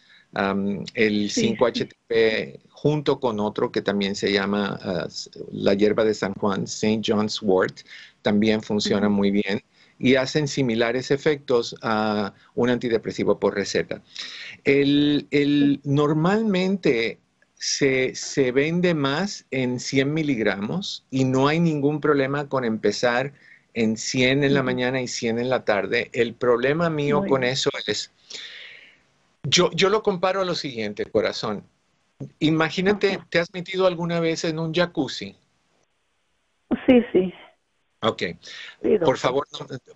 [0.95, 5.07] el 5-HTP junto con otro que también se llama ah,
[5.53, 7.03] la hierba de San Juan, St.
[7.05, 7.81] John's wort,
[8.22, 9.62] también funciona muy bien
[9.99, 14.01] y hacen similares efectos a un antidepresivo por receta.
[14.64, 15.28] El,
[15.85, 17.18] normalmente
[17.55, 18.14] se,
[18.51, 23.35] vende más en 100 miligramos y no hay ningún problema con empezar
[23.74, 26.09] en 100 en la mañana y 100 en la tarde.
[26.14, 28.11] El problema mío con eso es,
[29.43, 31.62] yo, yo lo comparo a lo siguiente, corazón.
[32.39, 35.37] Imagínate, ¿te has metido alguna vez en un jacuzzi?
[36.87, 37.33] Sí, sí.
[38.03, 38.23] Ok.
[39.05, 39.47] por favor,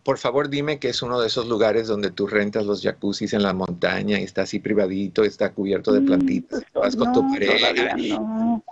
[0.02, 3.42] por favor, dime que es uno de esos lugares donde tú rentas los jacuzzis en
[3.42, 7.96] la montaña y está así privadito, está cubierto de mm, plantitas, vas con tu pareja.
[7.96, 8.62] No.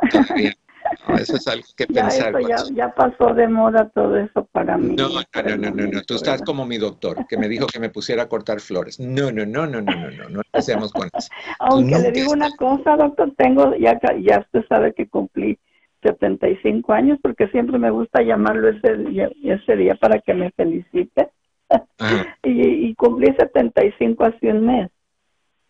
[1.18, 2.34] Eso es algo que pensar.
[2.74, 4.96] ya, pasó de moda todo eso para mí.
[4.96, 7.90] No, no, no, no, no, Tú estás como mi doctor, que me dijo que me
[7.90, 8.98] pusiera a cortar flores.
[9.00, 11.28] No, no, no, no, no, no, no, no hacemos con eso.
[11.60, 15.58] Aunque le digo una cosa, doctor, tengo, ya, ya usted sabe que cumplí
[16.02, 21.30] 75 años, porque siempre me gusta llamarlo ese día, ese día para que me felicite.
[22.42, 24.90] y, y, cumplí 75 hace un mes.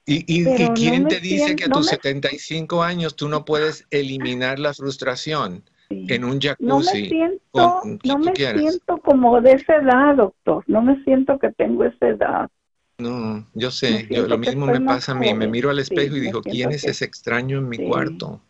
[0.04, 4.74] ¿Y, y, quién te dice que a tus 75 años tú no puedes eliminar la
[4.74, 6.66] frustración en un jacuzzi?
[6.66, 10.64] No me siento, no me siento como de esa edad, doctor.
[10.66, 12.50] No me siento que tengo esa edad.
[12.98, 15.32] No, yo sé, yo, lo mismo me pasa a mí.
[15.34, 18.40] Me miro al espejo y digo, ¿quién es ese extraño en mi cuarto?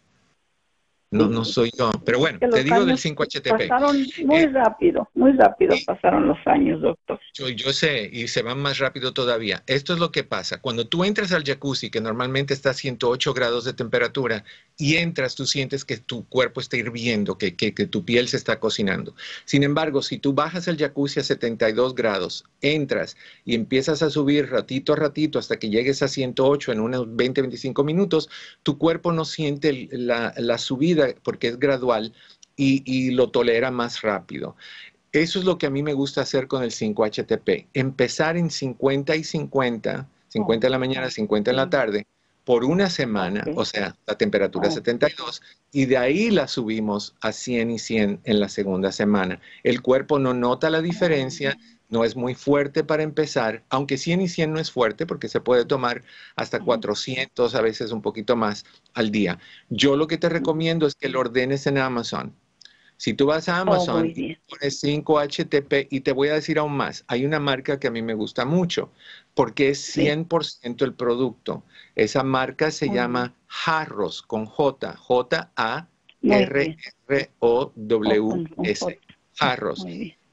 [1.12, 1.90] No, no soy yo.
[2.04, 3.68] Pero bueno, te digo del 5-HTP.
[3.68, 7.20] Pasaron muy eh, rápido, muy rápido pasaron los años, doctor.
[7.34, 9.62] Yo, yo, sé, y se van más rápido todavía.
[9.66, 10.60] Esto es lo que pasa.
[10.60, 14.44] Cuando tú entras al jacuzzi, que normalmente está a 108 grados de temperatura,
[14.76, 18.58] y entras, tú sientes que tu cuerpo está hirviendo, que, que, tu piel se está
[18.58, 19.14] cocinando.
[19.44, 24.50] Sin embargo, si tú bajas el jacuzzi a 72 grados, entras y empiezas a subir
[24.50, 28.28] ratito a ratito hasta que llegues a 108 en unos 20, 25 minutos,
[28.62, 32.12] tu cuerpo no siente la, la subida porque es gradual
[32.56, 34.56] y, y lo tolera más rápido.
[35.12, 37.68] Eso es lo que a mí me gusta hacer con el 5-HTP.
[37.74, 42.06] Empezar en 50 y 50, 50 en la mañana, 50 en la tarde,
[42.44, 47.70] por una semana, o sea, la temperatura 72, y de ahí la subimos a 100
[47.70, 49.40] y 100 en la segunda semana.
[49.62, 51.56] El cuerpo no nota la diferencia,
[51.88, 55.40] no es muy fuerte para empezar, aunque 100 y 100 no es fuerte porque se
[55.40, 56.02] puede tomar
[56.34, 58.64] hasta 400, a veces un poquito más
[58.94, 59.38] al día.
[59.68, 62.34] Yo lo que te recomiendo es que lo ordenes en Amazon.
[62.96, 64.12] Si tú vas a oh, Amazon,
[64.48, 68.00] pones 5HTP y te voy a decir aún más, hay una marca que a mí
[68.00, 68.92] me gusta mucho
[69.34, 71.64] porque es 100% el producto.
[71.94, 75.88] Esa marca se llama Jarros con J, J-A-R-R-O-W-S.
[79.34, 79.84] Jarros.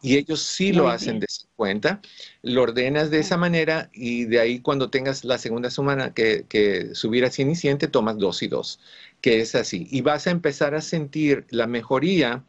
[0.02, 2.02] Y ellos sí lo hacen de 50.
[2.44, 6.96] Lo ordenas de esa manera y de ahí cuando tengas la segunda semana que, que
[6.96, 8.80] subir a 100 y 100, te tomas dos y dos,
[9.20, 9.88] que es así.
[9.92, 12.46] Y vas a empezar a sentir la mejoría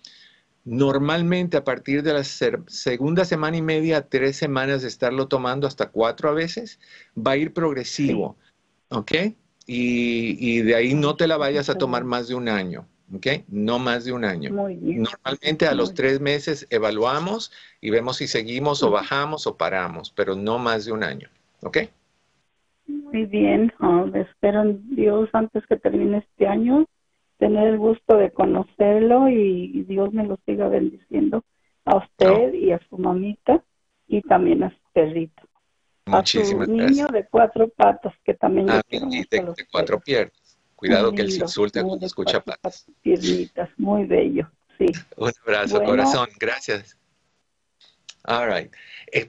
[0.65, 5.89] Normalmente a partir de la segunda semana y media, tres semanas de estarlo tomando hasta
[5.89, 6.79] cuatro a veces,
[7.17, 8.37] va a ir progresivo,
[8.91, 9.13] ¿ok?
[9.67, 13.27] Y, de ahí no te la vayas a tomar más de un año, ¿ok?
[13.49, 14.51] No más de un año.
[14.51, 20.35] Normalmente a los tres meses evaluamos y vemos si seguimos o bajamos o paramos, pero
[20.35, 21.29] no más de un año,
[21.63, 21.79] ¿ok?
[22.89, 26.87] Muy bien, oh, espero en Dios antes que termine este año
[27.39, 31.45] tener el gusto de conocerlo y Dios me lo siga bendiciendo
[31.85, 33.63] a usted y a su mamita
[34.07, 35.43] y también a su perrito.
[36.11, 40.59] Muchísimas a su niño de cuatro patas que también ah, de, cuatro piernas.
[40.75, 42.87] Cuidado que él se insulta cuando escucha patas.
[43.03, 44.87] Piernitas, muy bello, sí.
[45.17, 46.97] Un abrazo, corazón, gracias.
[48.25, 48.73] All right.
[49.13, 49.27] Eh,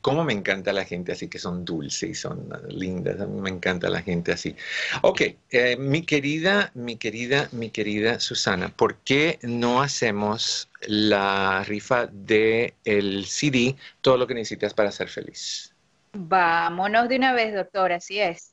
[0.00, 3.20] cómo me encanta la gente así que son dulces y son lindas.
[3.20, 4.56] A mí me encanta la gente así.
[5.02, 12.06] Ok, eh, mi querida, mi querida, mi querida Susana, ¿por qué no hacemos la rifa
[12.06, 15.72] del el CD, todo lo que necesitas para ser feliz?
[16.12, 18.52] Vámonos de una vez, doctor, así es.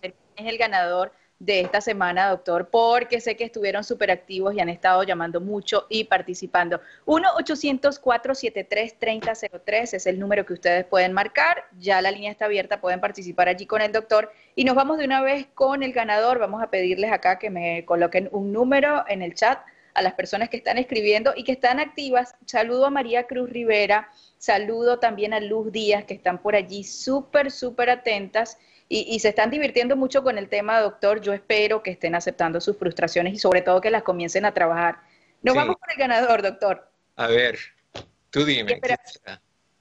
[0.00, 2.68] ¿Quién es el ganador de esta semana, doctor?
[2.70, 6.80] Porque sé que estuvieron súper activos y han estado llamando mucho y participando.
[7.06, 11.64] 1-800-473-3003 es el número que ustedes pueden marcar.
[11.78, 14.32] Ya la línea está abierta, pueden participar allí con el doctor.
[14.54, 16.38] Y nos vamos de una vez con el ganador.
[16.38, 19.58] Vamos a pedirles acá que me coloquen un número en el chat
[19.96, 22.34] a las personas que están escribiendo y que están activas.
[22.44, 27.50] Saludo a María Cruz Rivera, saludo también a Luz Díaz, que están por allí súper,
[27.50, 31.20] súper atentas y, se están divirtiendo mucho con el tema, doctor.
[31.20, 35.00] Yo espero que estén aceptando sus frustraciones y sobre todo que las comiencen a trabajar.
[35.42, 36.88] Nos vamos con el ganador, doctor.
[37.16, 37.58] A ver,
[38.30, 38.80] tú dime.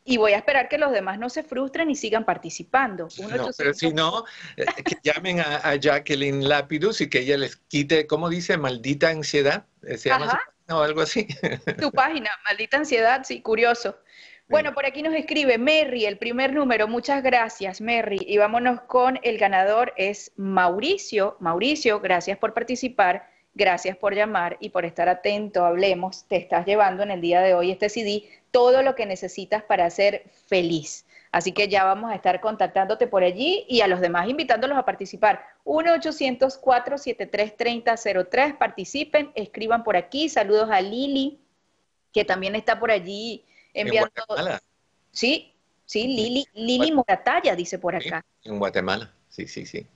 [0.08, 3.08] Y voy a esperar que los demás no se frustren y sigan participando.
[3.20, 4.24] no, pero si no,
[4.56, 8.56] eh, que llamen a, Jacqueline Lapidus y que ella les quite, ¿cómo dice?
[8.56, 9.66] Maldita ansiedad.
[9.82, 10.39] Eh, ¿Se llama
[10.70, 11.28] o algo así?
[11.80, 13.97] Tu página, Maldita Ansiedad, sí, curioso.
[14.47, 16.88] Bueno, por aquí nos escribe Merry, el primer número.
[16.88, 18.20] Muchas gracias, Merry.
[18.28, 21.36] Y vámonos con el ganador, es Mauricio.
[21.39, 23.28] Mauricio, gracias por participar.
[23.56, 25.66] Gracias por llamar y por estar atento.
[25.66, 26.26] Hablemos.
[26.26, 29.89] Te estás llevando en el día de hoy este CD, todo lo que necesitas para
[29.89, 31.06] ser feliz.
[31.32, 34.84] Así que ya vamos a estar contactándote por allí y a los demás invitándolos a
[34.84, 35.41] participar.
[35.64, 38.58] 1-800-473-3003.
[38.58, 40.28] Participen, escriban por aquí.
[40.28, 41.39] Saludos a Lili,
[42.12, 44.12] que también está por allí enviando.
[45.12, 45.53] Sí,
[45.86, 48.22] sí, Lili, Lili Morataya dice por acá.
[48.43, 49.88] en Guatemala, sí, sí, sí.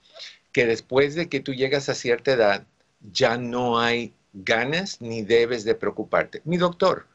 [0.52, 2.66] que después de que tú llegas a cierta edad,
[3.12, 6.42] ya no hay ganas ni debes de preocuparte.
[6.46, 7.08] Mi doctor,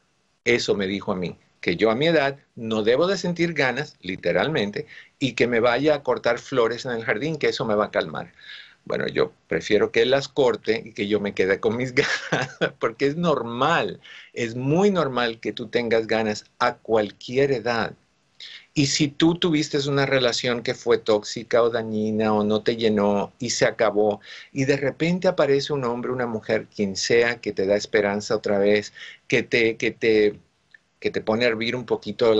[0.45, 3.97] eso me dijo a mí, que yo a mi edad no debo de sentir ganas,
[4.01, 4.87] literalmente,
[5.19, 7.91] y que me vaya a cortar flores en el jardín, que eso me va a
[7.91, 8.33] calmar.
[8.85, 11.93] Bueno, yo prefiero que él las corte y que yo me quede con mis
[12.31, 13.99] ganas, porque es normal,
[14.33, 17.93] es muy normal que tú tengas ganas a cualquier edad.
[18.77, 23.33] Y si tú tuviste una relación que fue tóxica o dañina o no te llenó
[23.39, 24.21] y se acabó,
[24.51, 28.59] y de repente aparece un hombre, una mujer, quien sea, que te da esperanza otra
[28.59, 28.93] vez,
[29.27, 30.39] que te, que te,
[30.99, 32.33] que te pone a hervir un poquito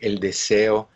[0.00, 0.88] el deseo,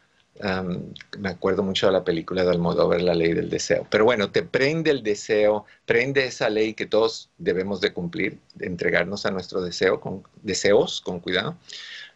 [1.19, 3.87] me acuerdo mucho de la película de Almodóvar, La Ley del Deseo.
[3.89, 8.67] Pero bueno, te prende el deseo, prende esa ley que todos debemos de cumplir, de
[8.67, 11.57] entregarnos a nuestro deseo, con deseos, con cuidado.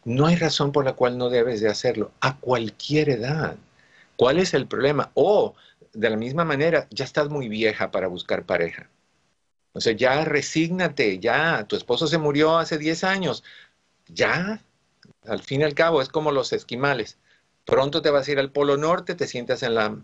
[0.09, 3.57] No hay razón por la cual no debes de hacerlo a cualquier edad.
[4.17, 5.11] ¿Cuál es el problema?
[5.13, 5.55] O,
[5.93, 8.89] de la misma manera, ya estás muy vieja para buscar pareja.
[9.75, 13.45] O sea, ya resígnate, ya, tu esposo se murió hace 10 años,
[14.07, 14.63] ya,
[15.27, 17.19] al fin y al cabo, es como los esquimales.
[17.67, 19.95] Pronto te vas a ir al Polo Norte, te sientas en la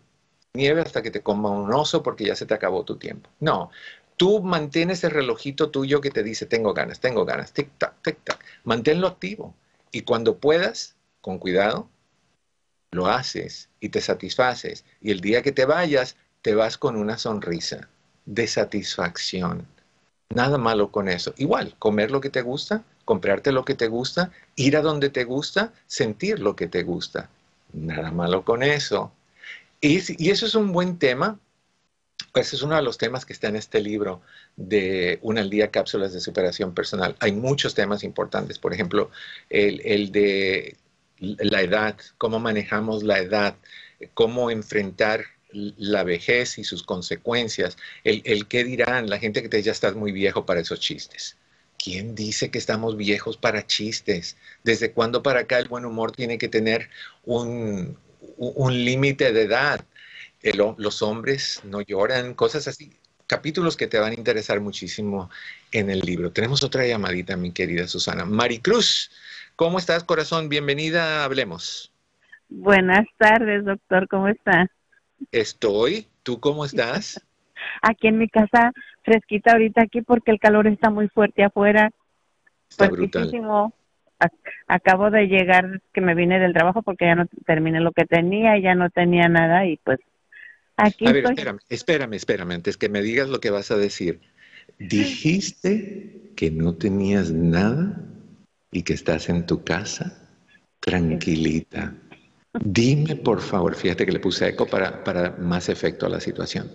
[0.52, 3.30] nieve hasta que te coma un oso porque ya se te acabó tu tiempo.
[3.40, 3.70] No,
[4.18, 9.06] tú mantienes ese relojito tuyo que te dice, tengo ganas, tengo ganas, tic-tac, tic-tac, manténlo
[9.08, 9.54] activo.
[9.94, 11.88] Y cuando puedas, con cuidado,
[12.90, 14.84] lo haces y te satisfaces.
[15.00, 17.88] Y el día que te vayas, te vas con una sonrisa
[18.26, 19.64] de satisfacción.
[20.30, 21.32] Nada malo con eso.
[21.36, 25.22] Igual, comer lo que te gusta, comprarte lo que te gusta, ir a donde te
[25.22, 27.30] gusta, sentir lo que te gusta.
[27.72, 29.12] Nada malo con eso.
[29.80, 31.38] Y, y eso es un buen tema
[32.34, 34.20] ese es uno de los temas que está en este libro
[34.56, 37.16] de Una al día cápsulas de superación personal.
[37.20, 39.10] Hay muchos temas importantes, por ejemplo,
[39.50, 40.76] el, de
[41.18, 43.56] la edad, cómo manejamos la edad,
[44.14, 49.62] cómo enfrentar la vejez y sus consecuencias, el, el qué dirán la gente que te
[49.62, 51.36] ya estás muy viejo para esos chistes.
[51.78, 54.36] ¿Quién dice que estamos viejos para chistes?
[54.64, 56.88] ¿Desde cuándo para acá el buen humor tiene que tener
[57.24, 57.96] un,
[58.36, 59.84] un límite de edad?
[60.52, 62.92] Los hombres no lloran, cosas así.
[63.26, 65.30] Capítulos que te van a interesar muchísimo
[65.72, 66.30] en el libro.
[66.30, 68.26] Tenemos otra llamadita, mi querida Susana.
[68.26, 69.10] Maricruz,
[69.56, 70.50] ¿cómo estás, corazón?
[70.50, 71.90] Bienvenida, hablemos.
[72.50, 74.70] Buenas tardes, doctor, ¿cómo está?
[75.32, 76.06] Estoy.
[76.22, 77.24] ¿Tú cómo estás?
[77.82, 78.72] Aquí en mi casa,
[79.02, 81.90] fresquita ahorita aquí porque el calor está muy fuerte afuera.
[82.68, 83.30] Está brutal.
[84.66, 88.56] Acabo de llegar, que me vine del trabajo porque ya no terminé lo que tenía
[88.56, 89.98] y ya no tenía nada y pues
[90.76, 94.20] a ver, espérame, espérame, espérame, antes que me digas lo que vas a decir.
[94.78, 98.00] Dijiste que no tenías nada
[98.72, 100.18] y que estás en tu casa
[100.80, 101.94] tranquilita.
[102.60, 106.70] Dime, por favor, fíjate que le puse eco para, para más efecto a la situación.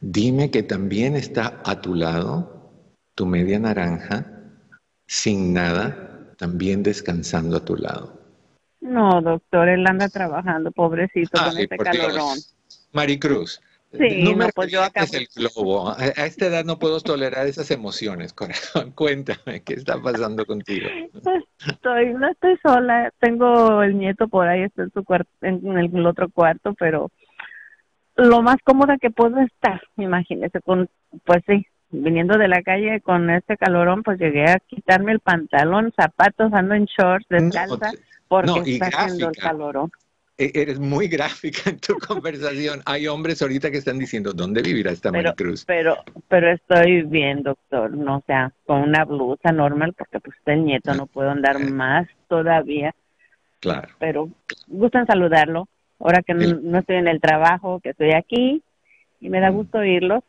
[0.00, 2.56] Dime que también está a tu lado
[3.16, 4.26] tu media naranja,
[5.06, 8.20] sin nada, también descansando a tu lado.
[8.80, 12.38] No, doctor, él anda trabajando, pobrecito, con este calorón.
[12.92, 13.60] Maricruz.
[13.92, 15.90] Sí, no me pues yo el globo.
[15.90, 18.90] A, esta edad no puedo tolerar esas emociones, corazón.
[18.94, 20.88] Cuéntame, ¿qué está pasando contigo?
[21.66, 23.12] Estoy, no estoy sola.
[23.20, 27.10] Tengo el nieto por ahí, está en su cuarto, en el otro cuarto, pero
[28.16, 30.88] lo más cómoda que puedo estar, imagínese, con,
[31.24, 35.92] pues sí, viniendo de la calle con este calorón, pues llegué a quitarme el pantalón,
[35.94, 37.92] zapatos, ando en shorts, descalza,
[38.28, 39.90] porque está haciendo el calorón.
[40.38, 42.82] E-, eres muy gráfica en tu conversación.
[42.84, 45.64] Hay hombres ahorita que están diciendo, ¿dónde vivirá esta Maricruz?
[45.64, 45.96] Pero,
[46.28, 50.94] pero estoy bien, doctor, no o sea, con una blusa normal, porque pues el nieto,
[50.94, 52.94] no puedo andar más todavía.
[53.60, 53.88] Claro.
[53.98, 54.28] Pero
[54.66, 55.68] gustan saludarlo,
[55.98, 58.62] ahora que no, estoy en el trabajo, que estoy aquí,
[59.20, 60.22] y me da gusto oírlos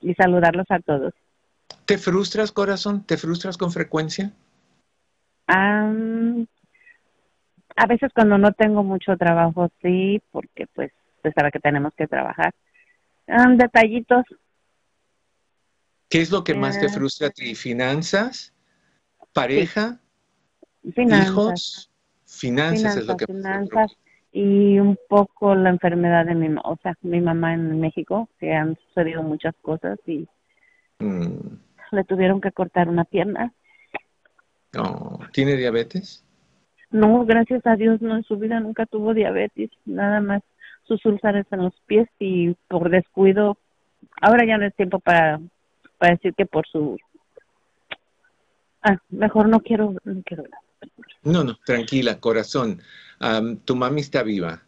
[0.00, 1.14] y saludarlos a todos.
[1.86, 3.04] ¿Te frustras, corazón?
[3.04, 4.32] ¿Te frustras con frecuencia?
[5.46, 5.92] Ah
[7.76, 12.06] a veces cuando no tengo mucho trabajo, sí, porque pues usted sabe que tenemos que
[12.06, 12.54] trabajar.
[13.26, 14.24] Um, detallitos.
[16.08, 17.54] ¿Qué es lo que más te eh, frustra a ti?
[17.54, 18.52] ¿Finanzas?
[19.32, 20.00] ¿Pareja?
[20.94, 21.28] Finanzas.
[21.28, 21.90] ¿Hijos?
[22.24, 23.26] Finanzas, es lo que...
[23.26, 23.96] Finanzas
[24.34, 28.76] y un poco la enfermedad de mi, o sea, mi mamá en México, que han
[28.88, 30.28] sucedido muchas cosas y
[30.98, 31.56] mm.
[31.92, 33.54] le tuvieron que cortar una pierna.
[34.72, 36.23] No, ¿tiene diabetes?
[36.94, 40.44] No, gracias a Dios, no, en su vida nunca tuvo diabetes, nada más
[40.86, 43.58] sus úlceras en los pies y por descuido,
[44.20, 45.40] ahora ya no es tiempo para,
[45.98, 46.96] para decir que por su...
[48.80, 50.44] Ah, mejor no quiero, no quiero
[51.24, 52.80] No, no, tranquila, corazón.
[53.64, 54.62] tu mami está viva.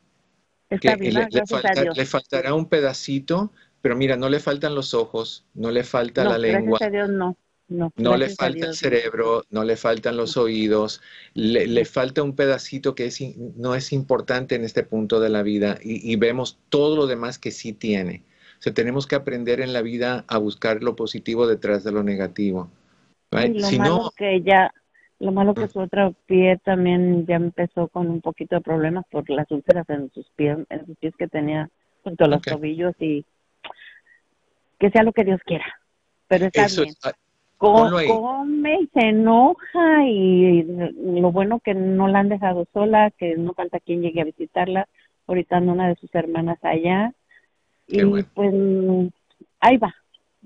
[0.69, 5.85] Está viva, le, faltará un pedacito, pero mira, no le faltan los ojos, no le
[5.85, 6.79] falta la lengua.
[6.81, 7.37] Gracias a Dios, no.
[7.69, 11.03] No, le falta el cerebro, no le faltan los oídos,
[11.35, 13.21] le, falta un pedacito que es,
[13.57, 17.51] no es importante en este punto de la vida y, vemos todo lo demás que
[17.51, 18.23] sí tiene.
[18.61, 22.05] O sea, tenemos que aprender en la vida a buscar lo positivo detrás de lo
[22.05, 22.71] negativo.
[23.33, 24.73] lo malo que ya,
[25.19, 29.29] lo malo que su otro pie también ya empezó con un poquito de problemas por
[29.29, 31.69] las úlceras en sus pies, en sus pies que tenía
[32.05, 33.25] junto a los tobillos y
[34.79, 35.67] que sea lo que Dios quiera.
[36.29, 36.95] Pero está bien.
[37.03, 37.13] Ah,
[37.59, 43.55] come y se enoja y lo bueno que no la han dejado sola, que no
[43.55, 44.89] falta quien llegue a visitarla.
[45.27, 47.13] Ahorita anda una de sus hermanas allá
[47.87, 48.55] y pues
[49.61, 49.95] ahí va.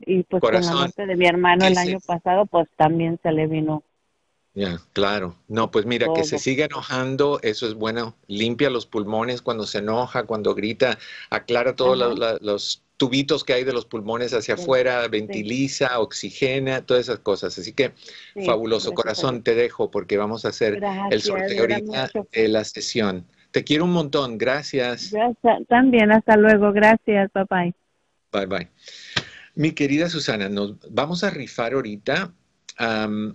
[0.03, 3.47] Y pues con la muerte de mi hermano el año pasado, pues también se le
[3.47, 3.83] vino.
[4.55, 5.37] Ya, claro.
[5.47, 8.17] No, pues mira, que se siga enojando, eso es bueno.
[8.27, 10.99] Limpia los pulmones cuando se enoja, cuando grita,
[11.29, 17.21] aclara todos los tubitos que hay de los pulmones hacia afuera, ventiliza, oxigena, todas esas
[17.21, 17.59] cosas.
[17.59, 17.93] Así que
[18.45, 23.25] fabuloso, corazón, te dejo porque vamos a hacer el sorteo ahorita de la sesión.
[23.53, 25.13] Te quiero un montón, gracias.
[25.13, 25.67] gracias.
[25.67, 27.73] También, hasta luego, gracias, bye
[28.33, 28.47] bye.
[28.47, 28.69] Bye
[29.55, 32.35] Mi querida Susana, nos vamos a rifar ahorita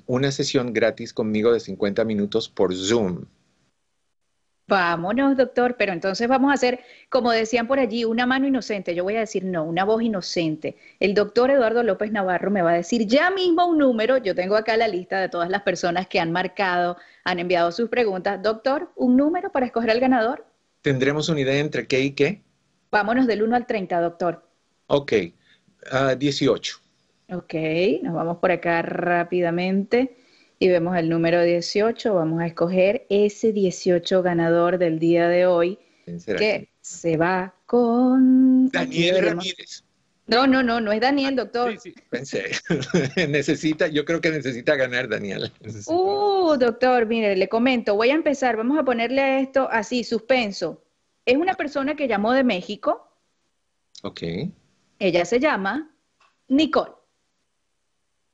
[0.05, 3.26] una sesión gratis conmigo de 50 minutos por Zoom.
[4.68, 8.95] Vámonos, doctor, pero entonces vamos a hacer, como decían por allí, una mano inocente.
[8.95, 10.76] Yo voy a decir no, una voz inocente.
[10.99, 14.18] El doctor Eduardo López Navarro me va a decir ya mismo un número.
[14.18, 17.89] Yo tengo acá la lista de todas las personas que han marcado, han enviado sus
[17.89, 18.41] preguntas.
[18.41, 20.47] Doctor, un número para escoger al ganador.
[20.82, 22.41] ¿Tendremos una idea entre qué y qué?
[22.89, 24.47] Vámonos del 1 al 30, doctor.
[24.88, 25.13] Ok,
[26.18, 26.78] 18.
[27.30, 27.53] Ah, ok,
[28.01, 30.18] nos vamos por acá rápidamente
[30.60, 35.80] y vemos el número 18, vamos a escoger ese 18 ganador del día de hoy
[36.06, 38.70] que se va con...
[38.70, 39.84] Daniel Ramírez.
[40.28, 41.78] No, no, no, no es Daniel, doctor.
[41.80, 42.51] Sí, sí, pensé.
[43.28, 45.51] necesita, yo creo que necesita ganar Daniel.
[45.86, 50.84] Uh, doctor, mire, le comento, voy a empezar, vamos a ponerle a esto así, suspenso.
[51.26, 53.08] Es una persona que llamó de México.
[54.01, 54.22] Ok.
[54.97, 55.95] Ella se llama
[56.47, 56.94] Nicole.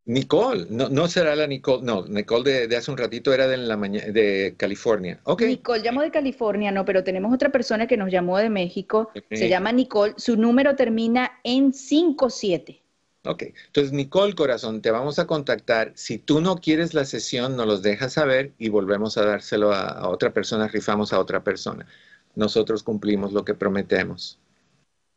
[0.06, 3.78] Nicole, no, no será la Nicole, no, Nicole de, hace un ratito era de, la
[3.78, 5.20] de California.
[5.24, 5.50] Okay.
[5.50, 9.48] Nicole llamó de California, no, pero tenemos otra persona que nos llamó de México, se
[9.48, 12.82] llama Nicole, su número termina en 57.
[13.24, 15.92] Ok, entonces Nicole Corazón, te vamos a contactar.
[15.94, 19.88] Si tú no quieres la sesión, nos los dejas saber y volvemos a dárselo a,
[19.88, 21.86] a otra persona, rifamos a otra persona.
[22.34, 24.40] Nosotros cumplimos lo que prometemos.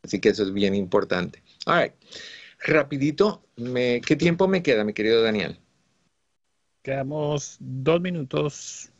[0.03, 1.41] Así que eso es bien importante.
[1.65, 1.93] All right.
[2.67, 5.59] Rapidito, ¿qué tiempo me queda, mi querido Daniel?
[6.81, 8.91] Quedamos dos minutos.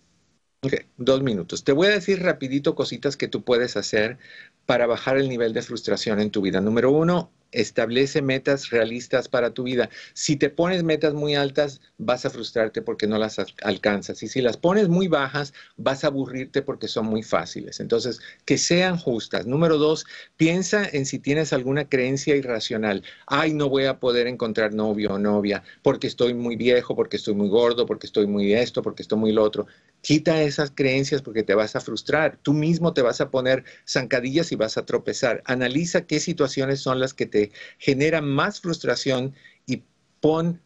[0.62, 1.64] Ok, dos minutos.
[1.64, 4.20] Te voy a decir rapidito cositas que tú puedes hacer
[4.66, 6.62] para bajar el nivel de frustración en tu vida.
[6.62, 9.90] Número uno, establece metas realistas para tu vida.
[10.14, 14.22] Si te pones metas muy altas, vas a frustrarte porque no las alcanzas.
[14.24, 17.80] Y si las pones muy bajas, vas a aburrirte porque son muy fáciles.
[17.80, 19.46] Entonces, que sean justas.
[19.46, 20.06] Número dos,
[20.38, 23.04] piensa en si tienes alguna creencia irracional.
[23.28, 27.36] Ay, no voy a poder encontrar novio o novia porque estoy muy viejo, porque estoy
[27.36, 29.68] muy gordo, porque estoy muy esto, porque estoy muy lo otro.
[30.06, 32.38] Quita esas creencias porque te vas a frustrar.
[32.44, 35.42] Tú mismo te vas a poner zancadillas y vas a tropezar.
[35.46, 39.34] Analiza qué situaciones son las que te generan más frustración
[39.66, 39.82] y
[40.20, 40.62] pon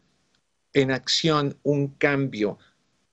[0.73, 2.57] en acción un cambio.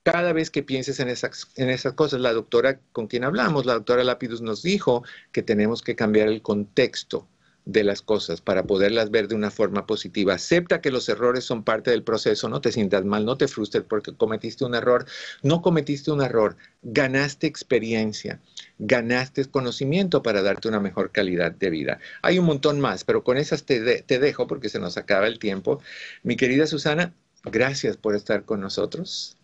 [0.03, 3.75] Cada vez que pienses en esas, en esas cosas, la doctora con quien hablamos, la
[3.75, 7.29] doctora Lapidus nos dijo que tenemos que cambiar el contexto
[7.67, 10.33] de las cosas para poderlas ver de una forma positiva.
[10.33, 13.83] Acepta que los errores son parte del proceso, no te sientas mal, no te frustres
[13.83, 15.05] porque cometiste un error.
[15.43, 18.39] No cometiste un error, ganaste experiencia,
[18.79, 21.99] ganaste conocimiento para darte una mejor calidad de vida.
[22.21, 25.37] Hay un montón más, pero con esas te, te dejo porque se nos acaba el
[25.37, 25.81] tiempo.
[26.23, 27.13] Mi querida Susana,
[27.43, 29.36] gracias por estar con nosotros.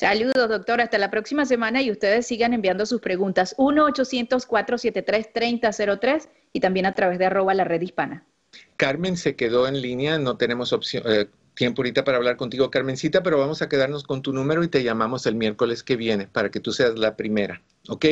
[0.00, 0.80] Saludos, doctor.
[0.80, 3.54] Hasta la próxima semana y ustedes sigan enviando sus preguntas.
[3.58, 8.24] 1-800-473-3003 y también a través de arroba la red hispana.
[8.78, 13.22] Carmen se quedó en línea, no tenemos opción, eh, tiempo ahorita para hablar contigo, Carmencita,
[13.22, 16.50] pero vamos a quedarnos con tu número y te llamamos el miércoles que viene para
[16.50, 17.60] que tú seas la primera.
[17.90, 18.06] ¿Ok?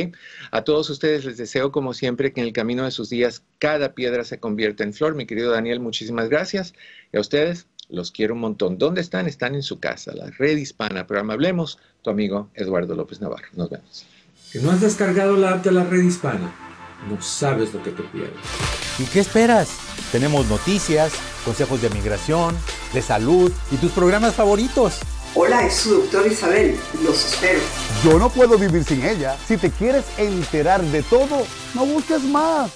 [0.51, 3.95] A todos ustedes les deseo, como siempre, que en el camino de sus días cada
[3.95, 5.15] piedra se convierta en flor.
[5.15, 6.75] Mi querido Daniel, muchísimas gracias.
[7.11, 8.77] Y a ustedes, los quiero un montón.
[8.77, 9.27] ¿Dónde están?
[9.27, 11.07] Están en su casa, la red hispana.
[11.07, 13.47] Programa Hablemos, tu amigo Eduardo López Navarro.
[13.53, 14.05] Nos vemos.
[14.51, 16.53] ¿Que no has descargado la app de la red hispana?
[17.09, 18.33] No sabes lo que te pierdes.
[18.97, 19.69] ¿Y qué esperas?
[20.11, 21.13] Tenemos noticias,
[21.45, 22.55] consejos de migración,
[22.93, 24.99] de salud y tus programas favoritos.
[25.35, 26.75] Hola, es su doctor Isabel.
[27.03, 27.59] Los espero.
[28.03, 29.37] Yo no puedo vivir sin ella.
[29.47, 32.71] Si te quieres enterar de todo, no busques más.